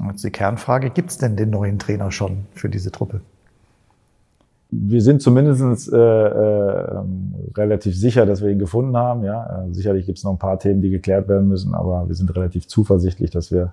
Jetzt 0.06 0.25
die 0.25 0.30
Kernfrage, 0.30 0.90
gibt 0.90 1.11
es 1.11 1.18
denn 1.18 1.37
den 1.37 1.50
neuen 1.50 1.78
Trainer 1.78 2.11
schon 2.11 2.47
für 2.54 2.68
diese 2.68 2.90
Truppe? 2.90 3.20
Wir 4.73 5.02
sind 5.02 5.20
zumindest 5.20 5.92
äh, 5.92 5.97
äh, 5.97 7.02
relativ 7.56 7.97
sicher, 7.97 8.25
dass 8.25 8.40
wir 8.40 8.50
ihn 8.50 8.61
gefunden 8.61 8.97
haben. 8.97 9.25
Ja, 9.25 9.64
äh, 9.64 9.75
sicherlich 9.75 10.06
gibt 10.06 10.18
es 10.18 10.25
noch 10.25 10.30
ein 10.32 10.38
paar 10.38 10.61
Themen, 10.61 10.80
die 10.80 10.90
geklärt 10.90 11.28
werden 11.28 11.49
müssen, 11.49 11.75
aber 11.75 12.06
wir 12.06 12.14
sind 12.14 12.35
relativ 12.37 12.68
zuversichtlich, 12.68 13.30
dass 13.30 13.50
wir 13.50 13.73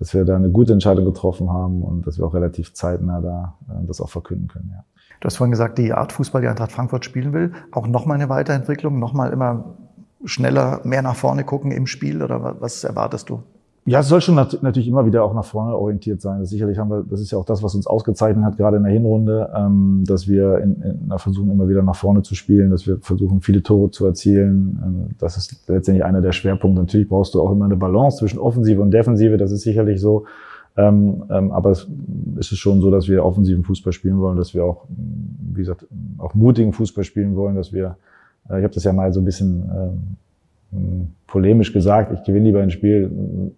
dass 0.00 0.14
wir 0.14 0.24
da 0.24 0.34
eine 0.34 0.48
gute 0.48 0.72
Entscheidung 0.72 1.04
getroffen 1.04 1.50
haben 1.50 1.82
und 1.82 2.06
dass 2.06 2.16
wir 2.16 2.24
auch 2.24 2.32
relativ 2.32 2.72
zeitnah 2.72 3.20
da 3.20 3.54
äh, 3.68 3.86
das 3.86 4.00
auch 4.00 4.08
verkünden 4.08 4.48
können. 4.48 4.70
Ja. 4.72 4.82
Du 5.20 5.26
hast 5.26 5.36
vorhin 5.36 5.50
gesagt, 5.50 5.76
die 5.76 5.92
Art 5.92 6.12
Fußball, 6.12 6.40
die 6.40 6.48
Eintracht 6.48 6.72
Frankfurt 6.72 7.04
spielen 7.04 7.34
will, 7.34 7.52
auch 7.70 7.86
nochmal 7.86 8.16
eine 8.16 8.30
Weiterentwicklung, 8.30 8.98
nochmal 8.98 9.30
immer 9.30 9.76
schneller, 10.24 10.80
mehr 10.84 11.02
nach 11.02 11.16
vorne 11.16 11.44
gucken 11.44 11.70
im 11.70 11.86
Spiel 11.86 12.22
oder 12.22 12.56
was 12.60 12.82
erwartest 12.82 13.28
du? 13.28 13.42
Ja, 13.90 13.98
es 13.98 14.08
soll 14.08 14.20
schon 14.20 14.36
nat 14.36 14.56
natürlich 14.62 14.86
immer 14.86 15.04
wieder 15.04 15.24
auch 15.24 15.34
nach 15.34 15.44
vorne 15.44 15.74
orientiert 15.74 16.20
sein. 16.20 16.38
Das 16.38 16.50
sicherlich 16.50 16.78
haben 16.78 16.90
wir, 16.90 17.02
das 17.02 17.20
ist 17.20 17.32
ja 17.32 17.38
auch 17.38 17.44
das, 17.44 17.60
was 17.64 17.74
uns 17.74 17.88
ausgezeichnet 17.88 18.44
hat, 18.44 18.56
gerade 18.56 18.76
in 18.76 18.84
der 18.84 18.92
Hinrunde, 18.92 19.50
ähm, 19.52 20.04
dass 20.06 20.28
wir 20.28 20.58
in, 20.58 20.80
in, 20.80 21.18
versuchen, 21.18 21.50
immer 21.50 21.68
wieder 21.68 21.82
nach 21.82 21.96
vorne 21.96 22.22
zu 22.22 22.36
spielen, 22.36 22.70
dass 22.70 22.86
wir 22.86 22.98
versuchen, 22.98 23.40
viele 23.40 23.64
Tore 23.64 23.90
zu 23.90 24.06
erzielen. 24.06 24.80
Ähm, 24.80 25.16
das 25.18 25.36
ist 25.36 25.68
letztendlich 25.68 26.04
einer 26.04 26.20
der 26.20 26.30
Schwerpunkte. 26.30 26.80
Natürlich 26.80 27.08
brauchst 27.08 27.34
du 27.34 27.42
auch 27.42 27.50
immer 27.50 27.64
eine 27.64 27.74
Balance 27.74 28.18
zwischen 28.18 28.38
Offensive 28.38 28.80
und 28.80 28.92
Defensive, 28.92 29.36
das 29.38 29.50
ist 29.50 29.62
sicherlich 29.62 30.00
so. 30.00 30.24
Ähm, 30.76 31.24
ähm, 31.28 31.50
aber 31.50 31.72
es 31.72 31.88
ist 32.38 32.58
schon 32.58 32.80
so, 32.80 32.92
dass 32.92 33.08
wir 33.08 33.24
offensiven 33.24 33.64
Fußball 33.64 33.92
spielen 33.92 34.20
wollen, 34.20 34.36
dass 34.36 34.54
wir 34.54 34.64
auch, 34.64 34.84
wie 34.88 35.62
gesagt, 35.62 35.88
auch 36.18 36.34
mutigen 36.34 36.72
Fußball 36.72 37.02
spielen 37.02 37.34
wollen, 37.34 37.56
dass 37.56 37.72
wir, 37.72 37.96
äh, 38.50 38.58
ich 38.58 38.62
habe 38.62 38.72
das 38.72 38.84
ja 38.84 38.92
mal 38.92 39.12
so 39.12 39.20
ein 39.20 39.24
bisschen 39.24 39.68
ähm, 39.74 40.16
polemisch 41.26 41.72
gesagt, 41.72 42.12
ich 42.12 42.24
gewinne 42.24 42.46
lieber 42.46 42.60
ein 42.60 42.70
Spiel 42.70 43.10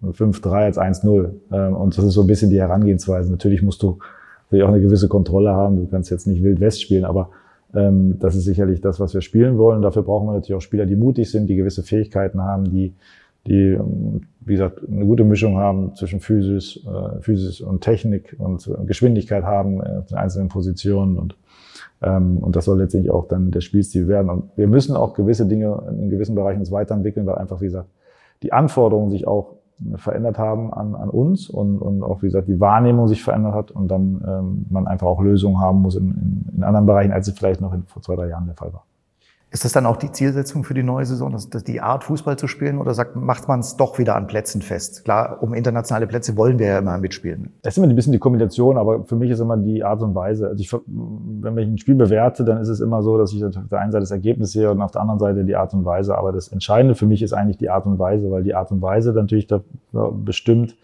5-3 0.03 0.51
als 0.51 0.79
1-0. 0.79 1.31
Ähm, 1.53 1.75
und 1.75 1.97
das 1.97 2.05
ist 2.05 2.15
so 2.15 2.23
ein 2.23 2.27
bisschen 2.27 2.51
die 2.51 2.61
Herangehensweise. 2.61 3.31
Natürlich 3.31 3.63
musst 3.63 3.83
du 3.83 3.99
natürlich 4.45 4.65
auch 4.65 4.73
eine 4.73 4.81
gewisse 4.81 5.09
Kontrolle 5.09 5.51
haben. 5.53 5.77
Du 5.77 5.87
kannst 5.87 6.11
jetzt 6.11 6.27
nicht 6.27 6.43
Wild 6.43 6.61
West 6.61 6.83
spielen, 6.83 7.05
aber 7.05 7.31
ähm, 7.75 8.19
das 8.19 8.35
ist 8.35 8.45
sicherlich 8.45 8.81
das, 8.81 9.01
was 9.01 9.15
wir 9.15 9.21
spielen 9.21 9.59
wollen. 9.59 9.83
Dafür 9.83 10.03
brauchen 10.03 10.27
wir 10.29 10.35
natürlich 10.35 10.55
auch 10.55 10.63
Spieler, 10.63 10.87
die 10.87 10.97
mutig 10.97 11.31
sind, 11.31 11.49
die 11.49 11.57
gewisse 11.57 11.83
Fähigkeiten 11.83 12.43
haben, 12.43 12.71
die, 12.71 12.95
die, 13.47 13.71
ähm, 13.71 14.23
wie 14.41 14.53
gesagt, 14.53 14.81
eine 14.87 15.07
gute 15.07 15.25
Mischung 15.25 15.57
haben 15.57 15.95
zwischen 15.95 16.21
Physis, 16.21 16.81
äh, 16.87 17.21
Physis 17.21 17.61
und 17.61 17.83
Technik 17.83 18.37
und 18.39 18.71
Geschwindigkeit 18.87 19.45
haben 19.45 19.81
äh, 19.81 19.99
auf 19.99 20.07
den 20.07 20.19
einzelnen 20.19 20.49
Positionen 20.49 21.19
und 21.19 21.37
und 22.05 22.57
das 22.57 22.65
soll 22.65 22.79
letztendlich 22.79 23.13
auch 23.13 23.29
dann 23.29 23.51
der 23.51 23.61
Spielstil 23.61 24.09
werden. 24.09 24.31
Und 24.31 24.57
wir 24.57 24.67
müssen 24.67 24.97
auch 24.97 25.15
gewisse 25.15 25.47
Dinge 25.47 25.83
in 25.91 26.11
gewissen 26.11 26.35
Bereichen 26.35 26.61
uns 26.61 26.73
weiterentwickeln, 26.73 27.27
weil 27.27 27.37
einfach, 27.37 27.61
wie 27.61 27.67
gesagt, 27.67 27.89
die 28.43 28.53
Anforderungen 28.53 29.11
sich 29.11 29.27
auch 29.27 29.55
verändert 29.97 30.39
haben 30.39 30.73
an, 30.73 30.95
an 30.95 31.11
uns 31.11 31.49
und, 31.49 31.79
und 31.79 32.03
auch, 32.03 32.23
wie 32.23 32.27
gesagt, 32.27 32.49
die 32.49 32.61
Wahrnehmung 32.61 33.09
sich 33.09 33.23
verändert 33.23 33.55
hat 33.55 33.71
und 33.71 33.89
dann 33.89 34.23
ähm, 34.27 34.67
man 34.71 34.87
einfach 34.87 35.07
auch 35.07 35.21
Lösungen 35.21 35.61
haben 35.61 35.81
muss 35.81 35.97
in, 35.97 36.11
in, 36.11 36.57
in 36.57 36.63
anderen 36.63 36.87
Bereichen, 36.87 37.13
als 37.13 37.29
es 37.29 37.37
vielleicht 37.37 37.61
noch 37.61 37.73
in, 37.73 37.85
vor 37.85 38.03
zwei, 38.03 38.15
drei 38.15 38.29
Jahren 38.29 38.47
der 38.47 38.55
Fall 38.55 38.73
war. 38.73 38.85
Ist 39.53 39.67
das 39.67 39.73
dann 39.73 39.85
auch 39.85 39.99
die 39.99 40.11
Zielsetzung 40.11 40.65
für 40.65 40.73
die 40.73 40.83
neue 40.83 41.05
Saison, 41.05 41.31
dass, 41.31 41.51
dass 41.51 41.63
die 41.63 41.83
Art 41.83 42.05
Fußball 42.05 42.39
zu 42.39 42.49
spielen 42.49 42.79
oder 42.79 42.95
sagt, 42.95 43.17
macht 43.17 43.49
man 43.49 43.61
es 43.61 43.77
doch 43.77 43.99
wieder 43.99 44.17
an 44.17 44.27
Plätzen 44.27 44.63
fest? 44.63 45.05
Klar, 45.05 45.43
um 45.43 45.53
internationale 45.53 46.07
Plätze 46.07 46.39
wollen 46.39 46.59
wir 46.59 46.69
ja 46.69 46.79
immer 46.79 46.97
mitspielen. 46.97 47.51
Das 47.61 47.75
ist 47.75 47.79
immer 47.79 47.87
ein 47.87 47.95
bisschen 47.95 48.15
die 48.15 48.19
Kombination, 48.19 48.79
aber 48.79 49.05
für 49.05 49.15
mich 49.15 49.31
ist 49.31 49.41
immer 49.41 49.59
die 49.59 49.85
Art 49.85 50.01
und 50.01 50.15
Weise. 50.15 50.49
Also 50.49 50.63
ich, 50.63 50.73
wenn 50.87 51.59
ich 51.59 51.69
ein 51.69 51.77
Spiel 51.77 51.97
bewerte, 51.97 52.45
dann 52.45 52.63
ist 52.63 52.69
es 52.69 52.81
immer 52.81 53.03
so, 53.03 53.19
dass 53.19 53.35
ich 53.35 53.45
auf 53.45 53.53
der 53.71 53.79
einen 53.79 53.93
Seite 53.93 54.01
das 54.01 54.11
Ergebnis 54.11 54.53
sehe 54.53 54.71
und 54.71 54.81
auf 54.81 54.91
der 54.91 55.03
anderen 55.03 55.21
Seite 55.21 55.45
die 55.45 55.55
Art 55.55 55.75
und 55.75 55.85
Weise. 55.85 56.17
Aber 56.17 56.33
das 56.33 56.49
Entscheidende 56.49 56.95
für 56.95 57.07
mich 57.07 57.21
ist 57.21 57.35
eigentlich 57.35 57.59
die 57.59 57.69
Art 57.69 57.85
und 57.85 57.99
Weise, 57.99 58.31
weil 58.31 58.45
die 58.45 58.55
Art 58.55 58.73
und 58.73 58.81
Weise 58.81 59.13
natürlich 59.13 59.49
da 59.49 59.61
bestimmt, 59.93 60.79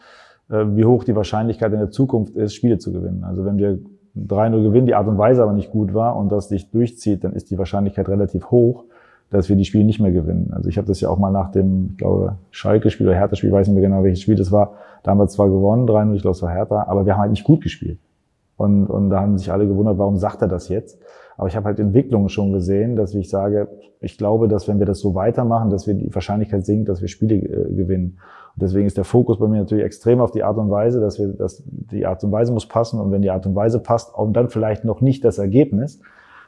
äh, 0.50 0.66
wie 0.76 0.84
hoch 0.84 1.04
die 1.04 1.16
Wahrscheinlichkeit 1.16 1.72
in 1.72 1.78
der 1.78 1.90
Zukunft 1.90 2.36
ist, 2.36 2.54
Spiele 2.54 2.76
zu 2.76 2.92
gewinnen. 2.92 3.24
Also 3.24 3.46
wenn 3.46 3.56
wir 3.56 3.78
3-0 4.26 4.62
gewinnen, 4.62 4.86
die 4.86 4.94
Art 4.94 5.06
und 5.06 5.18
Weise 5.18 5.42
aber 5.42 5.52
nicht 5.52 5.70
gut 5.70 5.94
war 5.94 6.16
und 6.16 6.30
das 6.30 6.48
sich 6.48 6.70
durchzieht, 6.70 7.24
dann 7.24 7.32
ist 7.32 7.50
die 7.50 7.58
Wahrscheinlichkeit 7.58 8.08
relativ 8.08 8.50
hoch, 8.50 8.84
dass 9.30 9.48
wir 9.48 9.56
die 9.56 9.64
Spiele 9.64 9.84
nicht 9.84 10.00
mehr 10.00 10.12
gewinnen. 10.12 10.52
Also 10.54 10.68
ich 10.68 10.78
habe 10.78 10.86
das 10.86 11.00
ja 11.00 11.08
auch 11.10 11.18
mal 11.18 11.30
nach 11.30 11.50
dem, 11.50 11.90
ich 11.92 11.98
glaube, 11.98 12.36
Schalke-Spiel 12.50 13.06
oder 13.06 13.16
Hertha-Spiel, 13.16 13.52
weiß 13.52 13.68
nicht 13.68 13.74
mehr 13.74 13.88
genau, 13.88 14.02
welches 14.02 14.22
Spiel 14.22 14.36
das 14.36 14.50
war. 14.50 14.74
Da 15.02 15.10
haben 15.10 15.18
wir 15.18 15.28
zwar 15.28 15.48
gewonnen, 15.48 15.86
3-0, 15.86 16.14
ich 16.14 16.22
glaube, 16.22 16.34
es 16.34 16.42
war 16.42 16.50
Hertha, 16.50 16.86
aber 16.88 17.04
wir 17.04 17.14
haben 17.14 17.20
halt 17.20 17.30
nicht 17.30 17.44
gut 17.44 17.62
gespielt. 17.62 17.98
Und, 18.56 18.86
und 18.86 19.10
da 19.10 19.20
haben 19.20 19.38
sich 19.38 19.52
alle 19.52 19.66
gewundert, 19.66 19.98
warum 19.98 20.16
sagt 20.16 20.42
er 20.42 20.48
das 20.48 20.68
jetzt? 20.68 20.98
Aber 21.38 21.46
ich 21.46 21.56
habe 21.56 21.66
halt 21.66 21.78
Entwicklungen 21.78 22.28
schon 22.28 22.52
gesehen, 22.52 22.96
dass 22.96 23.14
ich 23.14 23.30
sage, 23.30 23.68
ich 24.00 24.18
glaube, 24.18 24.48
dass 24.48 24.66
wenn 24.66 24.80
wir 24.80 24.86
das 24.86 24.98
so 24.98 25.14
weitermachen, 25.14 25.70
dass 25.70 25.86
wir 25.86 25.94
die 25.94 26.12
Wahrscheinlichkeit 26.12 26.66
sinkt, 26.66 26.88
dass 26.88 27.00
wir 27.00 27.06
Spiele 27.06 27.36
äh, 27.36 27.72
gewinnen. 27.74 28.18
Und 28.54 28.62
deswegen 28.62 28.86
ist 28.86 28.96
der 28.96 29.04
Fokus 29.04 29.38
bei 29.38 29.46
mir 29.46 29.60
natürlich 29.60 29.84
extrem 29.84 30.20
auf 30.20 30.32
die 30.32 30.42
Art 30.42 30.58
und 30.58 30.68
Weise, 30.68 31.00
dass 31.00 31.20
wir, 31.20 31.28
dass 31.28 31.62
die 31.64 32.06
Art 32.06 32.24
und 32.24 32.32
Weise 32.32 32.52
muss 32.52 32.66
passen. 32.66 33.00
Und 33.00 33.12
wenn 33.12 33.22
die 33.22 33.30
Art 33.30 33.46
und 33.46 33.54
Weise 33.54 33.78
passt, 33.78 34.12
und 34.12 34.32
dann 34.32 34.48
vielleicht 34.48 34.84
noch 34.84 35.00
nicht 35.00 35.24
das 35.24 35.38
Ergebnis, 35.38 36.00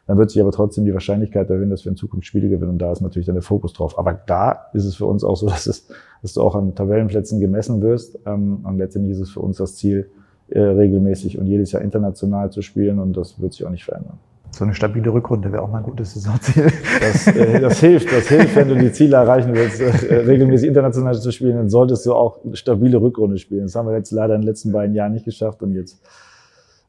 dann 0.08 0.18
wird 0.18 0.32
sich 0.32 0.42
aber 0.42 0.50
trotzdem 0.50 0.84
die 0.84 0.92
Wahrscheinlichkeit 0.92 1.48
erhöhen, 1.50 1.70
dass 1.70 1.84
wir 1.84 1.90
in 1.90 1.96
Zukunft 1.96 2.26
Spiele 2.26 2.48
gewinnen. 2.48 2.72
Und 2.72 2.78
da 2.78 2.90
ist 2.90 3.00
natürlich 3.00 3.26
dann 3.26 3.36
der 3.36 3.42
Fokus 3.42 3.72
drauf. 3.72 3.96
Aber 3.96 4.12
da 4.12 4.66
ist 4.72 4.86
es 4.86 4.96
für 4.96 5.06
uns 5.06 5.22
auch 5.22 5.36
so, 5.36 5.46
dass, 5.48 5.68
es, 5.68 5.88
dass 6.20 6.32
du 6.32 6.42
auch 6.42 6.56
an 6.56 6.74
Tabellenplätzen 6.74 7.38
gemessen 7.38 7.80
wirst. 7.80 8.18
Ähm, 8.26 8.64
und 8.64 8.76
letztendlich 8.78 9.12
ist 9.12 9.20
es 9.20 9.30
für 9.30 9.40
uns 9.40 9.58
das 9.58 9.76
Ziel, 9.76 10.10
äh, 10.48 10.60
regelmäßig 10.60 11.38
und 11.38 11.46
jedes 11.46 11.70
Jahr 11.70 11.82
international 11.82 12.50
zu 12.50 12.60
spielen. 12.60 12.98
Und 12.98 13.16
das 13.16 13.40
wird 13.40 13.52
sich 13.52 13.64
auch 13.64 13.70
nicht 13.70 13.84
verändern. 13.84 14.18
So 14.52 14.64
eine 14.64 14.74
stabile 14.74 15.12
Rückrunde 15.12 15.52
wäre 15.52 15.62
auch 15.62 15.70
mal 15.70 15.78
ein 15.78 15.84
gutes 15.84 16.14
Saisonziel. 16.14 16.72
Das, 17.00 17.26
äh, 17.28 17.60
das 17.60 17.80
hilft, 17.80 18.12
das 18.12 18.28
hilft, 18.28 18.56
wenn 18.56 18.68
du 18.68 18.76
die 18.76 18.92
Ziele 18.92 19.16
erreichen 19.16 19.54
willst, 19.54 19.80
äh, 19.80 20.14
regelmäßig 20.16 20.68
international 20.68 21.14
zu 21.14 21.30
spielen, 21.30 21.56
dann 21.56 21.70
solltest 21.70 22.04
du 22.04 22.14
auch 22.14 22.44
eine 22.44 22.56
stabile 22.56 23.00
Rückrunde 23.00 23.38
spielen. 23.38 23.62
Das 23.62 23.74
haben 23.74 23.88
wir 23.88 23.96
jetzt 23.96 24.10
leider 24.10 24.34
in 24.34 24.42
den 24.42 24.48
letzten 24.48 24.72
beiden 24.72 24.94
Jahren 24.94 25.12
nicht 25.12 25.24
geschafft 25.24 25.62
und 25.62 25.72
jetzt 25.72 26.02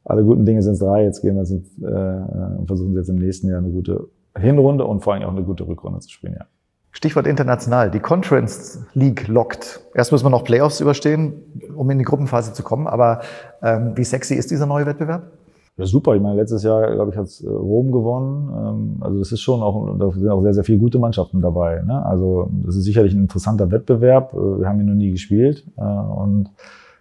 alle 0.04 0.24
guten 0.24 0.44
Dinge 0.44 0.62
sind 0.62 0.80
drei. 0.80 1.04
Jetzt 1.04 1.22
gehen 1.22 1.36
wir 1.36 1.42
jetzt, 1.42 1.52
äh, 1.52 2.58
und 2.58 2.66
versuchen 2.66 2.94
jetzt 2.94 3.08
im 3.08 3.16
nächsten 3.16 3.48
Jahr 3.48 3.58
eine 3.58 3.70
gute 3.70 4.08
Hinrunde 4.36 4.84
und 4.84 5.00
vor 5.00 5.14
allem 5.14 5.22
auch 5.22 5.30
eine 5.30 5.44
gute 5.44 5.66
Rückrunde 5.66 6.00
zu 6.00 6.10
spielen, 6.10 6.34
ja. 6.38 6.46
Stichwort 6.94 7.26
international. 7.26 7.90
Die 7.90 8.00
Conference 8.00 8.84
League 8.92 9.26
lockt. 9.26 9.80
Erst 9.94 10.12
müssen 10.12 10.26
wir 10.26 10.30
noch 10.30 10.44
Playoffs 10.44 10.80
überstehen, 10.80 11.32
um 11.74 11.88
in 11.88 11.98
die 11.98 12.04
Gruppenphase 12.04 12.52
zu 12.52 12.62
kommen. 12.62 12.86
Aber 12.86 13.22
ähm, 13.62 13.92
wie 13.96 14.04
sexy 14.04 14.34
ist 14.34 14.50
dieser 14.50 14.66
neue 14.66 14.84
Wettbewerb? 14.84 15.30
Ja, 15.78 15.86
super. 15.86 16.14
Ich 16.14 16.20
meine, 16.20 16.36
letztes 16.36 16.62
Jahr, 16.64 16.94
glaube 16.94 17.12
ich, 17.12 17.16
hat 17.16 17.28
äh, 17.42 17.48
Rom 17.48 17.92
gewonnen. 17.92 18.50
Ähm, 18.50 19.02
also 19.02 19.18
das 19.18 19.32
ist 19.32 19.40
schon 19.40 19.62
auch, 19.62 19.96
da 19.98 20.10
sind 20.10 20.28
auch 20.28 20.42
sehr, 20.42 20.54
sehr 20.54 20.64
viele 20.64 20.78
gute 20.78 20.98
Mannschaften 20.98 21.40
dabei. 21.40 21.82
Ne? 21.82 22.04
Also 22.04 22.50
das 22.64 22.76
ist 22.76 22.84
sicherlich 22.84 23.14
ein 23.14 23.22
interessanter 23.22 23.70
Wettbewerb. 23.70 24.34
Äh, 24.34 24.60
wir 24.60 24.68
haben 24.68 24.80
ihn 24.80 24.86
noch 24.86 24.94
nie 24.94 25.10
gespielt. 25.10 25.64
Äh, 25.76 25.82
und 25.82 26.50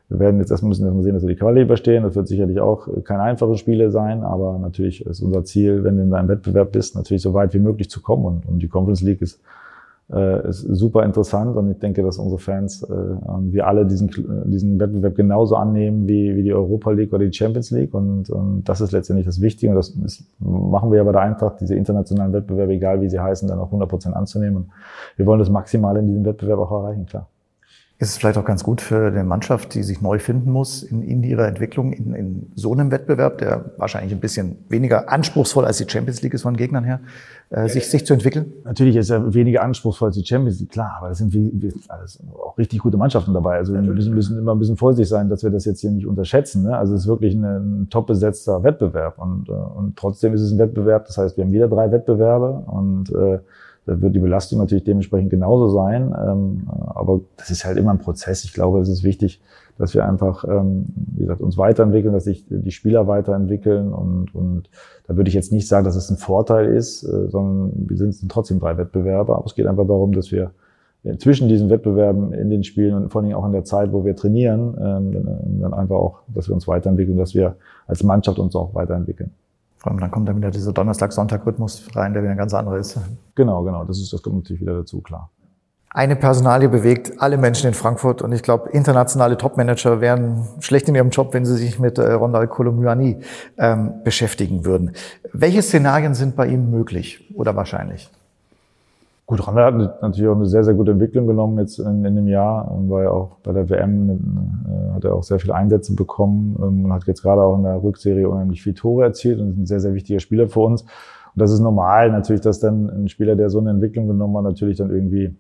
wir 0.08 0.20
werden 0.20 0.40
jetzt 0.40 0.52
erstmal 0.52 0.70
müssen 0.70 1.04
sehen, 1.04 1.14
dass 1.14 1.24
wir 1.24 1.30
die 1.30 1.36
Quali 1.36 1.62
überstehen. 1.62 2.04
Das 2.04 2.16
wird 2.16 2.28
sicherlich 2.28 2.60
auch 2.62 2.88
kein 3.04 3.20
einfaches 3.20 3.60
Spiel 3.60 3.90
sein, 3.92 4.24
aber 4.24 4.58
natürlich 4.58 5.06
ist 5.06 5.22
unser 5.22 5.44
Ziel, 5.46 5.84
wenn 5.84 5.98
du 5.98 6.04
in 6.04 6.14
einem 6.14 6.28
Wettbewerb 6.28 6.72
bist, 6.72 6.96
natürlich 6.96 7.22
so 7.22 7.34
weit 7.34 7.54
wie 7.54 7.60
möglich 7.60 7.90
zu 7.90 8.02
kommen. 8.02 8.26
Und, 8.26 8.46
und 8.46 8.60
die 8.60 8.68
Conference 8.68 9.02
League 9.02 9.22
ist, 9.22 9.42
äh, 10.14 10.50
ist 10.50 10.62
super 10.62 11.04
interessant 11.04 11.56
und 11.56 11.72
ich 11.72 11.80
denke, 11.80 12.04
dass 12.04 12.18
unsere 12.18 12.40
Fans, 12.40 12.84
äh, 12.84 12.90
wir 12.90 13.68
alle 13.68 13.86
diesen, 13.86 14.10
diesen 14.46 14.80
Wettbewerb 14.80 15.16
genauso 15.16 15.56
annehmen 15.56 16.08
wie, 16.08 16.36
wie 16.36 16.44
die 16.44 16.54
Europa 16.54 16.92
League 16.92 17.14
oder 17.14 17.26
die 17.26 17.34
Champions 17.34 17.72
League. 17.72 17.94
Und, 17.94 18.30
und 18.30 18.64
das 18.66 18.82
ist 18.82 18.92
letztendlich 18.92 19.26
das 19.26 19.42
Wichtige. 19.42 19.72
Und 19.72 19.78
das 19.78 19.90
ist, 19.90 20.26
machen 20.40 20.92
wir 20.92 20.98
ja 20.98 21.04
bei 21.04 21.14
der 21.14 21.22
Eintracht, 21.22 21.62
diese 21.62 21.76
internationalen 21.76 22.34
Wettbewerbe, 22.34 22.74
egal 22.74 23.02
wie 23.02 23.10
sie 23.10 23.20
heißen, 23.20 23.48
dann 23.48 23.60
auch 23.60 23.68
100 23.68 23.90
Prozent 23.90 24.16
anzunehmen. 24.16 24.58
Und 24.58 24.70
wir 25.16 25.26
wollen 25.26 25.40
das 25.40 25.50
Maximale 25.50 26.00
in 26.00 26.08
diesem 26.08 26.26
Wettbewerb 26.26 26.60
auch 26.60 26.72
erreichen, 26.72 27.06
klar. 27.06 27.28
Ist 28.02 28.10
es 28.10 28.18
vielleicht 28.18 28.40
auch 28.40 28.46
ganz 28.46 28.64
gut 28.64 28.82
für 28.82 29.10
eine 29.10 29.24
Mannschaft, 29.24 29.76
die 29.76 29.84
sich 29.84 30.02
neu 30.02 30.18
finden 30.18 30.50
muss 30.50 30.82
in, 30.82 31.04
in 31.04 31.22
ihrer 31.22 31.48
Entwicklung, 31.48 31.94
in, 31.94 32.16
in 32.16 32.52
so 32.56 32.74
einem 32.74 32.90
Wettbewerb, 32.90 33.38
der 33.38 33.74
wahrscheinlich 33.78 34.12
ein 34.12 34.20
bisschen 34.20 34.58
weniger 34.70 35.12
anspruchsvoll 35.12 35.66
als 35.66 35.78
die 35.78 35.88
Champions 35.88 36.24
League 36.24 36.34
ist 36.34 36.42
von 36.42 36.58
Gegnern 36.58 36.84
her, 36.84 37.02
äh, 37.52 37.70
sich, 37.70 37.88
sich 37.92 38.04
zu 38.04 38.14
entwickeln? 38.14 38.54
Natürlich 38.64 38.96
ist 38.96 39.12
er 39.12 39.36
weniger 39.36 39.62
anspruchsvoll 39.62 40.08
als 40.08 40.16
die 40.16 40.26
Champions 40.26 40.60
League, 40.60 40.72
klar, 40.72 40.96
aber 40.98 41.12
es 41.12 41.20
sind 41.20 41.32
wie, 41.32 41.52
wie, 41.54 41.72
also 41.90 42.24
auch 42.44 42.58
richtig 42.58 42.80
gute 42.80 42.98
Mannschaften 42.98 43.36
dabei. 43.36 43.58
Also 43.58 43.76
wir 43.76 43.84
müssen, 43.84 44.16
müssen 44.16 44.40
immer 44.40 44.56
ein 44.56 44.60
bisschen 44.60 44.78
vorsichtig 44.78 45.08
sein, 45.08 45.30
dass 45.30 45.44
wir 45.44 45.52
das 45.52 45.66
jetzt 45.66 45.82
hier 45.82 45.92
nicht 45.92 46.08
unterschätzen. 46.08 46.64
Ne? 46.64 46.76
Also 46.76 46.96
es 46.96 47.02
ist 47.02 47.08
wirklich 47.08 47.36
ein, 47.36 47.44
ein 47.84 47.90
top 47.92 48.08
besetzter 48.08 48.64
Wettbewerb 48.64 49.20
und, 49.20 49.48
äh, 49.48 49.52
und 49.52 49.96
trotzdem 49.96 50.34
ist 50.34 50.42
es 50.42 50.52
ein 50.52 50.58
Wettbewerb. 50.58 51.06
Das 51.06 51.20
heißt, 51.20 51.38
wir 51.38 51.44
haben 51.44 51.52
wieder 51.52 51.68
drei 51.68 51.92
Wettbewerbe 51.92 52.64
und 52.66 53.14
äh, 53.14 53.38
da 53.86 54.00
wird 54.00 54.16
die 54.16 54.20
Belastung 54.20 54.60
natürlich 54.60 54.84
dementsprechend 54.84 55.32
genauso 55.32 55.70
sein. 55.70 56.14
Ähm, 56.18 56.70
aber 56.70 57.22
das 57.38 57.50
ist 57.50 57.66
halt 57.66 57.78
immer 57.78 57.92
ein 57.92 58.00
Prozess. 58.00 58.44
Ich 58.44 58.54
glaube, 58.54 58.80
es 58.80 58.90
ist 58.90 59.04
wichtig, 59.04 59.42
dass 59.78 59.96
wir 59.96 60.06
einfach, 60.08 60.44
ähm, 60.44 60.86
wie 60.96 61.22
gesagt, 61.22 61.42
uns 61.42 61.58
weiterentwickeln, 61.58 62.14
dass 62.14 62.26
sich 62.26 62.46
die 62.48 62.72
Spieler 62.72 63.08
weiterentwickeln. 63.08 63.92
Und, 63.92 64.36
und 64.36 64.70
da 65.08 65.18
würde 65.18 65.30
ich 65.30 65.34
jetzt 65.34 65.52
nicht 65.52 65.68
sagen, 65.68 65.86
dass 65.86 65.96
es 65.96 66.10
ein 66.12 66.18
Vorteil 66.18 66.68
ist, 66.68 67.04
äh, 67.04 67.30
sondern 67.30 67.72
wir 67.90 67.98
sind 67.98 68.30
trotzdem 68.30 68.60
drei 68.60 68.78
Wettbewerber. 68.78 69.38
Aber 69.38 69.46
es 69.46 69.56
geht 69.56 69.66
einfach 69.66 69.88
darum, 69.88 70.14
dass 70.14 70.32
wir 70.32 70.52
zwischen 71.18 71.48
diesen 71.48 71.72
Wettbewerben 71.72 72.32
in 72.32 72.52
den 72.52 72.64
Spielen 72.64 72.94
und 72.94 73.10
vor 73.10 73.24
allem 73.24 73.34
auch 73.34 73.46
in 73.46 73.54
der 73.54 73.64
Zeit, 73.64 73.92
wo 73.92 74.06
wir 74.06 74.16
trainieren, 74.16 74.78
ähm, 74.80 75.60
dann 75.60 75.74
einfach 75.74 75.96
auch, 75.96 76.20
dass 76.28 76.48
wir 76.48 76.54
uns 76.54 76.68
weiterentwickeln, 76.68 77.18
dass 77.18 77.34
wir 77.34 77.56
als 77.88 78.04
Mannschaft 78.04 78.38
uns 78.38 78.56
auch 78.56 78.76
weiterentwickeln. 78.76 79.32
Vor 79.82 79.92
allem 79.92 80.00
dann 80.00 80.12
kommt 80.12 80.30
dann 80.30 80.38
wieder 80.38 80.52
dieser 80.52 80.74
Donnerstag-Sonntag-Rhythmus 80.74 81.88
rein, 81.96 82.14
der 82.14 82.22
wieder 82.22 82.34
ein 82.34 82.38
ganz 82.38 82.54
anderer 82.54 82.78
ist. 82.78 83.00
Genau, 83.34 83.64
genau. 83.64 83.84
Das 83.84 84.00
ist, 84.00 84.14
das 84.14 84.22
kommt 84.22 84.36
natürlich 84.36 84.62
wieder 84.62 84.78
dazu, 84.78 85.02
klar. 85.02 85.32
Eine 85.90 86.16
Personalie 86.16 86.70
bewegt 86.70 87.20
alle 87.20 87.38
Menschen 87.38 87.68
in 87.68 87.74
Frankfurt 87.74 88.22
und 88.22 88.32
ich 88.32 88.44
glaube, 88.44 88.70
internationale 88.70 89.38
Topmanager 89.38 90.00
wären 90.00 90.48
schlecht 90.60 90.88
in 90.88 90.94
ihrem 90.94 91.10
Job, 91.10 91.34
wenn 91.34 91.46
sie 91.46 91.58
sich 91.58 91.80
mit 91.80 91.98
äh, 91.98 92.12
Rondal 92.12 92.48
Kolomyani 92.48 93.22
ähm, 93.58 94.04
beschäftigen 94.04 94.66
würden. 94.66 94.92
Welche 95.34 95.64
Szenarien 95.64 96.14
sind 96.14 96.36
bei 96.36 96.46
ihm 96.46 96.70
möglich 96.70 97.34
oder 97.36 97.56
wahrscheinlich? 97.56 98.12
Gut, 99.32 99.48
Randa 99.48 99.64
hat 99.64 100.02
natürlich 100.02 100.28
auch 100.28 100.36
eine 100.36 100.46
sehr, 100.46 100.66
sehr 100.66 100.74
gute 100.74 100.92
Entwicklung 100.92 101.26
genommen 101.26 101.58
jetzt 101.58 101.80
in, 101.80 102.04
in 102.04 102.18
dem 102.18 102.28
Jahr. 102.28 102.70
Ja 102.90 103.12
auch 103.12 103.38
bei 103.44 103.54
der 103.54 103.70
WM, 103.70 104.10
äh, 104.10 104.94
hat 104.94 105.06
er 105.06 105.16
auch 105.16 105.24
sehr 105.24 105.40
viele 105.40 105.56
Einsätze 105.56 105.96
bekommen 105.96 106.58
ähm, 106.62 106.84
und 106.84 106.92
hat 106.92 107.08
jetzt 107.08 107.22
gerade 107.22 107.42
auch 107.42 107.56
in 107.56 107.64
der 107.64 107.82
Rückserie 107.82 108.28
unheimlich 108.28 108.62
viele 108.62 108.76
Tore 108.76 109.06
erzielt 109.06 109.40
und 109.40 109.52
ist 109.52 109.58
ein 109.58 109.66
sehr, 109.66 109.80
sehr 109.80 109.94
wichtiger 109.94 110.20
Spieler 110.20 110.50
für 110.50 110.60
uns. 110.60 110.82
Und 110.82 110.90
das 111.36 111.50
ist 111.54 111.62
normal 111.62 112.12
natürlich, 112.12 112.42
dass 112.42 112.60
dann 112.60 112.90
ein 112.90 113.08
Spieler, 113.08 113.38
der 113.38 113.50
so 113.50 113.60
eine 113.60 113.70
Entwicklung 113.70 114.10
genommen 114.10 114.36
hat, 114.36 114.44
natürlich 114.44 114.80
dann 114.80 114.90
irgendwie 114.90 115.34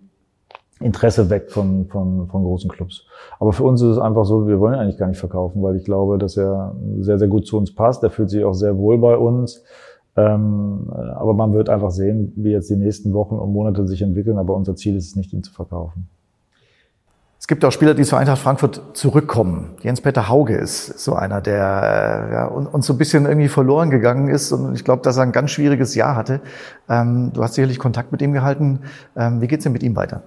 Interesse 0.79 1.29
weckt 1.29 1.51
von, 1.51 1.87
von, 1.87 2.29
von 2.29 2.43
großen 2.45 2.71
Clubs. 2.71 3.05
Aber 3.41 3.51
für 3.51 3.65
uns 3.65 3.81
ist 3.81 3.89
es 3.89 3.97
einfach 3.97 4.23
so, 4.23 4.47
wir 4.47 4.61
wollen 4.61 4.75
ihn 4.75 4.79
eigentlich 4.79 4.99
gar 4.99 5.07
nicht 5.07 5.19
verkaufen, 5.19 5.61
weil 5.63 5.75
ich 5.75 5.83
glaube, 5.83 6.17
dass 6.17 6.37
er 6.37 6.77
sehr, 6.99 7.19
sehr 7.19 7.27
gut 7.27 7.45
zu 7.45 7.57
uns 7.57 7.75
passt. 7.75 8.03
Er 8.03 8.09
fühlt 8.09 8.29
sich 8.29 8.45
auch 8.45 8.53
sehr 8.53 8.77
wohl 8.77 8.97
bei 8.99 9.17
uns. 9.17 9.65
Ähm, 10.17 10.91
aber 11.15 11.33
man 11.33 11.53
wird 11.53 11.69
einfach 11.69 11.91
sehen, 11.91 12.33
wie 12.35 12.51
jetzt 12.51 12.69
die 12.69 12.75
nächsten 12.75 13.13
Wochen 13.13 13.35
und 13.35 13.53
Monate 13.53 13.87
sich 13.87 14.01
entwickeln. 14.01 14.37
Aber 14.37 14.55
unser 14.55 14.75
Ziel 14.75 14.95
ist 14.95 15.07
es 15.07 15.15
nicht, 15.15 15.31
ihn 15.33 15.43
zu 15.43 15.53
verkaufen. 15.53 16.07
Es 17.39 17.47
gibt 17.47 17.65
auch 17.65 17.71
Spieler, 17.71 17.95
die 17.95 18.03
zur 18.03 18.19
Eintracht 18.19 18.37
Frankfurt 18.37 18.81
zurückkommen. 18.93 19.71
Jens-Peter 19.81 20.29
Hauge 20.29 20.55
ist 20.55 20.99
so 20.99 21.15
einer, 21.15 21.41
der 21.41 22.27
äh, 22.29 22.33
ja, 22.33 22.45
uns 22.45 22.85
so 22.85 22.93
ein 22.93 22.99
bisschen 22.99 23.25
irgendwie 23.25 23.47
verloren 23.47 23.89
gegangen 23.89 24.27
ist. 24.27 24.51
Und 24.51 24.75
ich 24.75 24.83
glaube, 24.83 25.01
dass 25.01 25.17
er 25.17 25.23
ein 25.23 25.31
ganz 25.31 25.49
schwieriges 25.49 25.95
Jahr 25.95 26.15
hatte. 26.15 26.41
Ähm, 26.87 27.31
du 27.33 27.41
hast 27.41 27.55
sicherlich 27.55 27.79
Kontakt 27.79 28.11
mit 28.11 28.21
ihm 28.21 28.31
gehalten. 28.31 28.81
Ähm, 29.15 29.41
wie 29.41 29.47
geht's 29.47 29.63
denn 29.63 29.73
mit 29.73 29.81
ihm 29.81 29.95
weiter? 29.95 30.21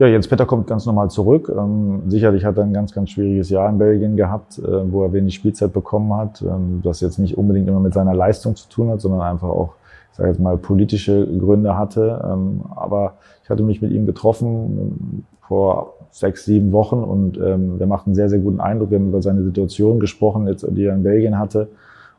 Ja, 0.00 0.06
Jens 0.06 0.28
Petter 0.28 0.46
kommt 0.46 0.68
ganz 0.68 0.86
normal 0.86 1.10
zurück. 1.10 1.52
Ähm, 1.52 2.02
sicherlich 2.06 2.44
hat 2.44 2.56
er 2.56 2.62
ein 2.62 2.72
ganz, 2.72 2.92
ganz 2.92 3.10
schwieriges 3.10 3.50
Jahr 3.50 3.68
in 3.68 3.78
Belgien 3.78 4.16
gehabt, 4.16 4.56
äh, 4.60 4.92
wo 4.92 5.02
er 5.02 5.12
wenig 5.12 5.34
Spielzeit 5.34 5.72
bekommen 5.72 6.14
hat, 6.14 6.40
ähm, 6.40 6.82
das 6.84 7.00
jetzt 7.00 7.18
nicht 7.18 7.36
unbedingt 7.36 7.66
immer 7.68 7.80
mit 7.80 7.94
seiner 7.94 8.14
Leistung 8.14 8.54
zu 8.54 8.68
tun 8.68 8.90
hat, 8.90 9.00
sondern 9.00 9.22
einfach 9.22 9.48
auch, 9.48 9.74
ich 10.12 10.18
sage 10.18 10.28
jetzt 10.28 10.38
mal, 10.38 10.56
politische 10.56 11.26
Gründe 11.26 11.76
hatte. 11.76 12.24
Ähm, 12.24 12.60
aber 12.76 13.14
ich 13.42 13.50
hatte 13.50 13.64
mich 13.64 13.82
mit 13.82 13.90
ihm 13.90 14.06
getroffen 14.06 14.46
ähm, 14.46 15.24
vor 15.40 15.94
sechs, 16.12 16.44
sieben 16.44 16.70
Wochen 16.70 17.02
und 17.02 17.36
ähm, 17.38 17.78
der 17.78 17.88
macht 17.88 18.06
einen 18.06 18.14
sehr, 18.14 18.28
sehr 18.28 18.38
guten 18.38 18.60
Eindruck. 18.60 18.90
Wir 18.90 19.00
haben 19.00 19.08
über 19.08 19.20
seine 19.20 19.42
Situation 19.42 19.98
gesprochen, 19.98 20.46
jetzt, 20.46 20.64
die 20.70 20.84
er 20.84 20.94
in 20.94 21.02
Belgien 21.02 21.40
hatte. 21.40 21.70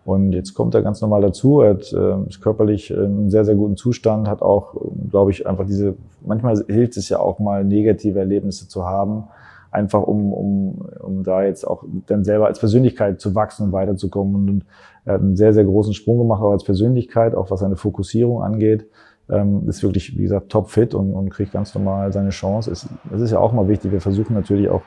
Und 0.09 0.31
jetzt 0.31 0.55
kommt 0.55 0.73
er 0.73 0.81
ganz 0.81 1.01
normal 1.01 1.21
dazu. 1.21 1.61
Er 1.61 1.75
hat, 1.75 1.93
äh, 1.93 2.27
ist 2.27 2.41
körperlich 2.41 2.89
in 2.89 2.97
einem 2.97 3.29
sehr, 3.29 3.45
sehr 3.45 3.53
guten 3.53 3.77
Zustand, 3.77 4.27
hat 4.27 4.41
auch, 4.41 4.75
glaube 5.11 5.29
ich, 5.29 5.45
einfach 5.45 5.67
diese, 5.67 5.93
manchmal 6.25 6.57
hilft 6.67 6.97
es 6.97 7.09
ja 7.09 7.19
auch 7.19 7.37
mal, 7.37 7.63
negative 7.63 8.17
Erlebnisse 8.17 8.67
zu 8.67 8.85
haben, 8.85 9.25
einfach 9.69 10.01
um, 10.01 10.33
um, 10.33 10.81
um 10.99 11.23
da 11.23 11.43
jetzt 11.43 11.63
auch 11.63 11.83
dann 12.07 12.23
selber 12.23 12.47
als 12.47 12.57
Persönlichkeit 12.57 13.21
zu 13.21 13.35
wachsen 13.35 13.67
und 13.67 13.71
weiterzukommen. 13.71 14.49
Und 14.49 14.65
er 15.05 15.13
hat 15.13 15.21
einen 15.21 15.35
sehr, 15.35 15.53
sehr 15.53 15.65
großen 15.65 15.93
Sprung 15.93 16.17
gemacht, 16.17 16.41
auch 16.41 16.53
als 16.53 16.63
Persönlichkeit, 16.63 17.35
auch 17.35 17.51
was 17.51 17.59
seine 17.59 17.75
Fokussierung 17.75 18.41
angeht. 18.41 18.87
Ähm, 19.29 19.69
ist 19.69 19.83
wirklich, 19.83 20.17
wie 20.17 20.23
gesagt, 20.23 20.49
topfit 20.49 20.95
und, 20.95 21.13
und 21.13 21.29
kriegt 21.29 21.51
ganz 21.51 21.75
normal 21.75 22.11
seine 22.11 22.31
Chance. 22.31 22.71
Es, 22.71 22.89
das 23.11 23.21
ist 23.21 23.29
ja 23.29 23.37
auch 23.37 23.53
mal 23.53 23.67
wichtig. 23.67 23.91
Wir 23.91 24.01
versuchen 24.01 24.33
natürlich 24.33 24.69
auch 24.69 24.81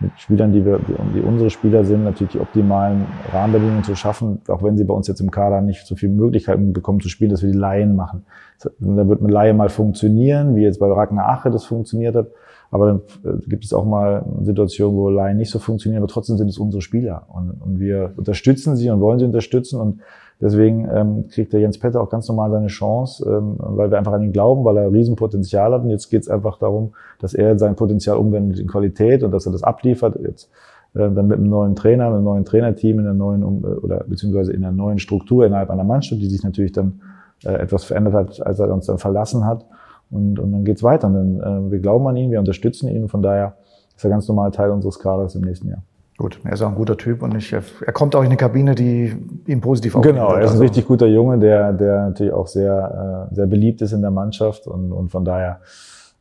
mit 0.00 0.12
Spielern, 0.16 0.52
die, 0.52 0.64
wir, 0.64 0.78
die 1.14 1.20
unsere 1.20 1.50
Spieler 1.50 1.84
sind, 1.84 2.04
natürlich 2.04 2.32
die 2.32 2.40
optimalen 2.40 3.06
Rahmenbedingungen 3.32 3.82
zu 3.82 3.96
schaffen, 3.96 4.40
auch 4.48 4.62
wenn 4.62 4.76
sie 4.76 4.84
bei 4.84 4.94
uns 4.94 5.08
jetzt 5.08 5.20
im 5.20 5.30
Kader 5.30 5.60
nicht 5.60 5.86
so 5.86 5.96
viele 5.96 6.12
Möglichkeiten 6.12 6.72
bekommen 6.72 7.00
zu 7.00 7.08
spielen, 7.08 7.30
dass 7.30 7.42
wir 7.42 7.50
die 7.50 7.58
Laien 7.58 7.96
machen. 7.96 8.24
Da 8.60 9.08
wird 9.08 9.20
mit 9.20 9.30
Laie 9.30 9.54
mal 9.54 9.68
funktionieren, 9.68 10.56
wie 10.56 10.62
jetzt 10.62 10.78
bei 10.78 10.86
Ragnar 10.86 11.28
Ache 11.28 11.50
das 11.50 11.64
funktioniert 11.64 12.14
hat. 12.14 12.28
Aber 12.70 12.86
dann 12.86 13.00
äh, 13.24 13.38
gibt 13.48 13.64
es 13.64 13.72
auch 13.72 13.84
mal 13.84 14.24
Situationen, 14.42 14.96
wo 14.96 15.08
Laien 15.08 15.36
nicht 15.36 15.50
so 15.50 15.58
funktionieren, 15.58 16.02
aber 16.02 16.12
trotzdem 16.12 16.36
sind 16.36 16.48
es 16.48 16.58
unsere 16.58 16.82
Spieler. 16.82 17.26
Und, 17.28 17.50
und 17.50 17.80
wir 17.80 18.12
unterstützen 18.16 18.76
sie 18.76 18.90
und 18.90 19.00
wollen 19.00 19.18
sie 19.18 19.24
unterstützen. 19.24 19.80
Und 19.80 20.00
deswegen 20.40 20.88
ähm, 20.92 21.28
kriegt 21.28 21.52
der 21.52 21.60
Jens 21.60 21.78
Petter 21.78 22.00
auch 22.00 22.10
ganz 22.10 22.28
normal 22.28 22.50
seine 22.50 22.68
Chance, 22.68 23.24
ähm, 23.28 23.56
weil 23.58 23.90
wir 23.90 23.98
einfach 23.98 24.12
an 24.12 24.22
ihn 24.22 24.32
glauben, 24.32 24.64
weil 24.64 24.76
er 24.76 24.92
Riesenpotenzial 24.92 25.72
hat. 25.72 25.82
Und 25.82 25.90
jetzt 25.90 26.10
geht 26.10 26.22
es 26.22 26.28
einfach 26.28 26.58
darum, 26.58 26.92
dass 27.20 27.34
er 27.34 27.58
sein 27.58 27.76
Potenzial 27.76 28.16
umwendet 28.16 28.58
in 28.58 28.68
Qualität 28.68 29.22
und 29.22 29.30
dass 29.32 29.46
er 29.46 29.52
das 29.52 29.62
abliefert. 29.62 30.18
Jetzt 30.20 30.50
äh, 30.94 31.10
dann 31.10 31.26
mit 31.26 31.38
einem 31.38 31.48
neuen 31.48 31.74
Trainer, 31.74 32.06
mit 32.06 32.16
einem 32.16 32.24
neuen 32.24 32.44
Trainerteam, 32.44 32.98
in 32.98 33.06
einer 33.06 33.14
neuen 33.14 33.44
um, 33.44 33.64
oder 33.64 34.04
beziehungsweise 34.06 34.52
in 34.52 34.64
einer 34.64 34.76
neuen 34.76 34.98
Struktur 34.98 35.44
innerhalb 35.44 35.70
einer 35.70 35.84
Mannschaft, 35.84 36.20
die 36.20 36.28
sich 36.28 36.42
natürlich 36.42 36.72
dann 36.72 37.00
äh, 37.44 37.52
etwas 37.52 37.84
verändert 37.84 38.14
hat, 38.14 38.46
als 38.46 38.58
er 38.58 38.72
uns 38.72 38.86
dann 38.86 38.98
verlassen 38.98 39.44
hat. 39.44 39.64
Und, 40.10 40.38
und 40.38 40.52
dann 40.52 40.64
geht's 40.64 40.82
weiter. 40.82 41.08
Und 41.08 41.14
dann, 41.14 41.68
äh, 41.68 41.70
wir 41.72 41.78
glauben 41.80 42.06
an 42.06 42.16
ihn, 42.16 42.30
wir 42.30 42.38
unterstützen 42.38 42.88
ihn. 42.88 43.08
Von 43.08 43.22
daher 43.22 43.56
ist 43.96 44.04
er 44.04 44.10
ganz 44.10 44.28
normal 44.28 44.50
Teil 44.50 44.70
unseres 44.70 44.98
Kaders 44.98 45.34
im 45.34 45.42
nächsten 45.42 45.68
Jahr. 45.68 45.82
Gut, 46.18 46.40
er 46.42 46.52
ist 46.52 46.62
auch 46.62 46.68
ein 46.68 46.74
guter 46.74 46.96
Typ 46.96 47.22
und 47.22 47.36
ich, 47.36 47.52
er 47.52 47.62
kommt 47.92 48.16
auch 48.16 48.22
in 48.22 48.26
eine 48.26 48.36
Kabine, 48.36 48.74
die 48.74 49.16
ihn 49.46 49.60
positiv 49.60 49.94
aufnimmt. 49.94 50.16
Genau, 50.16 50.32
er 50.32 50.40
ist 50.40 50.48
ein 50.48 50.54
also. 50.54 50.62
richtig 50.64 50.88
guter 50.88 51.06
Junge, 51.06 51.38
der, 51.38 51.72
der 51.72 52.08
natürlich 52.08 52.32
auch 52.32 52.48
sehr, 52.48 53.28
äh, 53.30 53.34
sehr 53.36 53.46
beliebt 53.46 53.80
ist 53.82 53.92
in 53.92 54.00
der 54.00 54.10
Mannschaft 54.10 54.66
und, 54.66 54.90
und 54.90 55.10
von 55.10 55.24
daher 55.24 55.60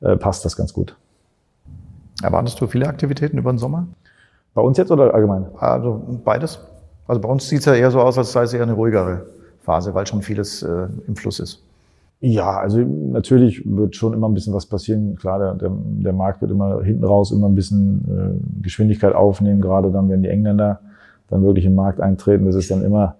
äh, 0.02 0.16
passt 0.16 0.46
das 0.46 0.56
ganz 0.56 0.72
gut. 0.72 0.96
Erwartest 2.22 2.62
du 2.62 2.68
viele 2.68 2.88
Aktivitäten 2.88 3.40
über 3.40 3.52
den 3.52 3.58
Sommer? 3.58 3.88
Bei 4.54 4.62
uns 4.62 4.78
jetzt 4.78 4.92
oder 4.92 5.16
allgemein? 5.16 5.48
Also 5.58 6.00
beides. 6.24 6.60
Also 7.08 7.20
bei 7.20 7.30
uns 7.30 7.50
sieht 7.50 7.60
es 7.62 7.66
ja 7.66 7.74
eher 7.74 7.90
so 7.90 8.00
aus, 8.00 8.20
als 8.20 8.32
sei 8.32 8.44
es 8.44 8.54
eher 8.54 8.64
eine 8.64 8.74
ruhigere 8.74 9.26
Phase, 9.62 9.96
weil 9.96 10.06
schon 10.06 10.22
vieles 10.22 10.62
äh, 10.62 10.88
im 11.08 11.16
Fluss 11.16 11.40
ist. 11.40 11.64
Ja, 12.20 12.58
also 12.58 12.80
natürlich 12.80 13.64
wird 13.66 13.96
schon 13.96 14.14
immer 14.14 14.28
ein 14.28 14.34
bisschen 14.34 14.54
was 14.54 14.66
passieren. 14.66 15.16
Klar, 15.16 15.38
der, 15.38 15.54
der, 15.54 15.72
der 15.72 16.14
Markt 16.14 16.42
wird 16.42 16.50
immer 16.50 16.82
hinten 16.82 17.04
raus 17.04 17.32
immer 17.32 17.48
ein 17.48 17.54
bisschen 17.54 18.06
äh, 18.08 18.64
Geschwindigkeit 18.64 19.14
aufnehmen, 19.14 19.62
gerade 19.62 19.92
dann, 19.92 20.10
wenn 20.10 20.24
die 20.24 20.30
Engländer 20.30 20.80
dann 21.30 21.44
wirklich 21.44 21.66
im 21.66 21.76
Markt 21.76 22.02
eintreten. 22.02 22.46
Das 22.46 22.56
ist 22.56 22.72
dann 22.72 22.84
immer, 22.84 23.16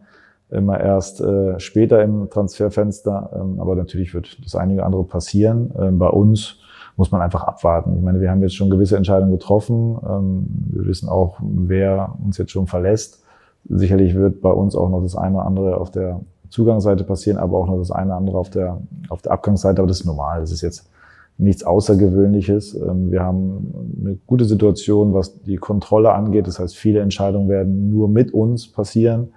immer 0.50 0.80
erst 0.80 1.22
äh, 1.22 1.60
später 1.60 2.02
im 2.02 2.30
Transferfenster. 2.32 3.30
Ähm, 3.36 3.60
aber 3.60 3.76
natürlich 3.76 4.16
wird 4.16 4.44
das 4.44 4.56
einige 4.56 4.84
andere 4.84 5.04
passieren. 5.04 5.72
Ähm, 5.80 6.00
bei 6.00 6.10
uns 6.10 6.58
muss 6.96 7.12
man 7.12 7.22
einfach 7.22 7.44
abwarten. 7.44 7.96
Ich 7.98 8.02
meine, 8.02 8.20
wir 8.20 8.32
haben 8.32 8.42
jetzt 8.42 8.56
schon 8.56 8.72
gewisse 8.72 8.98
Entscheidungen 8.98 9.32
getroffen. 9.32 9.98
Ähm, 10.10 10.48
wir 10.72 10.88
wissen 10.88 11.08
auch, 11.08 11.38
wer 11.42 12.16
uns 12.26 12.40
jetzt 12.40 12.52
schon 12.52 12.66
verlässt. 12.66 13.24
Sicherlich 13.70 14.16
wird 14.16 14.42
bei 14.42 14.52
uns 14.52 14.76
auch 14.76 14.90
noch 14.90 15.04
das 15.04 15.16
eine 15.16 15.36
oder 15.36 15.46
andere 15.46 15.78
auf 15.78 15.92
der 15.92 16.22
Zugangsseite 16.50 17.04
passieren, 17.04 17.38
aber 17.38 17.58
auch 17.58 17.68
noch 17.68 17.78
das 17.78 17.92
eine 17.92 18.16
andere 18.16 18.38
auf 18.38 18.50
der, 18.50 18.82
auf 19.10 19.22
der 19.22 19.32
Abgangsseite. 19.32 19.82
Aber 19.82 19.88
das 19.88 20.02
ist 20.02 20.06
normal. 20.06 20.42
Das 20.42 20.52
ist 20.52 20.62
jetzt 20.62 20.90
nichts 21.38 21.64
Außergewöhnliches. 21.64 22.76
Ähm, 22.76 23.12
wir 23.12 23.22
haben 23.24 23.94
eine 24.02 24.18
gute 24.26 24.46
Situation, 24.46 25.14
was 25.14 25.42
die 25.42 25.58
Kontrolle 25.58 26.12
angeht. 26.14 26.48
Das 26.48 26.60
heißt, 26.60 26.76
viele 26.76 27.02
Entscheidungen 27.02 27.50
werden 27.50 27.90
nur 27.90 28.10
mit 28.10 28.34
uns 28.34 28.68
passieren. 28.68 29.30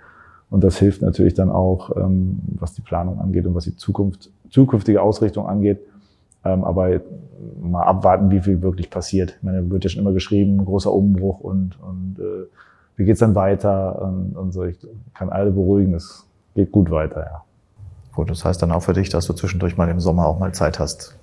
Und 0.50 0.64
das 0.64 0.78
hilft 0.78 1.02
natürlich 1.02 1.34
dann 1.34 1.50
auch, 1.50 1.96
ähm, 1.96 2.40
was 2.58 2.74
die 2.74 2.80
Planung 2.80 3.20
angeht 3.20 3.46
und 3.46 3.54
was 3.54 3.64
die 3.64 3.76
Zukunft, 3.76 4.30
zukünftige 4.50 5.00
Ausrichtung 5.00 5.46
angeht. 5.46 5.80
Ähm, 6.44 6.64
aber 6.64 7.00
mal 7.60 7.82
abwarten, 7.82 8.30
wie 8.30 8.40
viel 8.40 8.62
wirklich 8.62 8.90
passiert. 8.90 9.36
Ich 9.36 9.42
meine, 9.42 9.70
wird 9.70 9.84
ja 9.84 9.90
schon 9.90 10.02
immer 10.02 10.12
geschrieben, 10.12 10.64
großer 10.64 10.92
Umbruch 10.92 11.40
und, 11.40 11.78
und 11.80 12.16
äh, 12.18 12.46
wie 12.96 13.04
geht's 13.04 13.20
dann 13.20 13.34
weiter 13.34 14.02
und, 14.02 14.36
und 14.36 14.52
so. 14.52 14.64
Ich 14.64 14.76
kann 15.14 15.30
alle 15.30 15.50
beruhigen. 15.50 15.92
Das 15.92 16.26
geht 16.54 16.72
gut 16.72 16.90
weiter, 16.90 17.20
ja. 17.20 17.44
Gut, 18.14 18.30
das 18.30 18.44
heißt 18.44 18.60
dann 18.60 18.72
auch 18.72 18.82
für 18.82 18.92
dich, 18.92 19.08
dass 19.08 19.26
du 19.26 19.32
zwischendurch 19.32 19.76
mal 19.76 19.88
im 19.88 20.00
Sommer 20.00 20.26
auch 20.26 20.38
mal 20.38 20.52
Zeit 20.52 20.78
hast, 20.78 21.16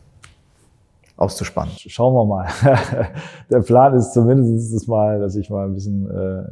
auszuspannen? 1.18 1.74
Schauen 1.78 2.14
wir 2.14 2.26
mal. 2.26 2.48
Der 3.50 3.60
Plan 3.60 3.94
ist 3.94 4.14
zumindest 4.14 4.74
das 4.74 4.88
mal, 4.88 5.20
dass 5.20 5.36
ich 5.36 5.50
mal 5.50 5.66
ein 5.66 5.74
bisschen 5.74 6.10
äh, 6.10 6.44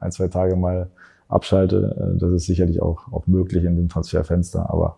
ein, 0.00 0.12
zwei 0.12 0.28
Tage 0.28 0.56
mal 0.56 0.88
abschalte. 1.28 2.14
Äh, 2.14 2.18
das 2.18 2.30
ist 2.30 2.46
sicherlich 2.46 2.80
auch, 2.80 3.12
auch 3.12 3.26
möglich 3.26 3.64
in 3.64 3.76
dem 3.76 3.88
Transferfenster. 3.88 4.70
Aber 4.70 4.96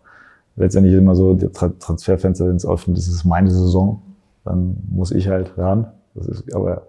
letztendlich 0.56 0.94
ist 0.94 1.00
immer 1.00 1.16
so, 1.16 1.34
der 1.34 1.52
Tra 1.52 1.68
Transferfenster, 1.68 2.46
wenn 2.46 2.56
es 2.56 2.66
öffnet, 2.66 2.96
das 2.96 3.08
ist 3.08 3.24
meine 3.24 3.50
Saison. 3.50 4.02
Dann 4.44 4.76
muss 4.88 5.10
ich 5.10 5.28
halt 5.28 5.56
ran. 5.58 5.90
Das 6.14 6.26
ist, 6.26 6.54
aber 6.54 6.86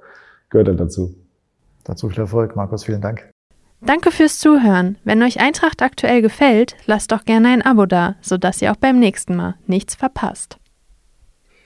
gehört 0.49 0.67
halt 0.67 0.79
dazu. 0.79 1.15
Dazu 1.83 2.09
viel 2.09 2.19
Erfolg. 2.19 2.55
Markus, 2.55 2.83
vielen 2.83 3.01
Dank. 3.01 3.29
Danke 3.81 4.11
fürs 4.11 4.39
Zuhören. 4.39 4.97
Wenn 5.03 5.21
euch 5.21 5.39
Eintracht 5.39 5.81
aktuell 5.81 6.21
gefällt, 6.21 6.75
lasst 6.87 7.11
doch 7.11 7.25
gerne 7.25 7.49
ein 7.49 7.61
Abo 7.61 7.85
da, 7.85 8.15
sodass 8.21 8.61
ihr 8.61 8.71
auch 8.71 8.77
beim 8.77 8.99
nächsten 8.99 9.35
Mal 9.35 9.55
nichts 9.67 9.93
verpasst. 9.93 10.57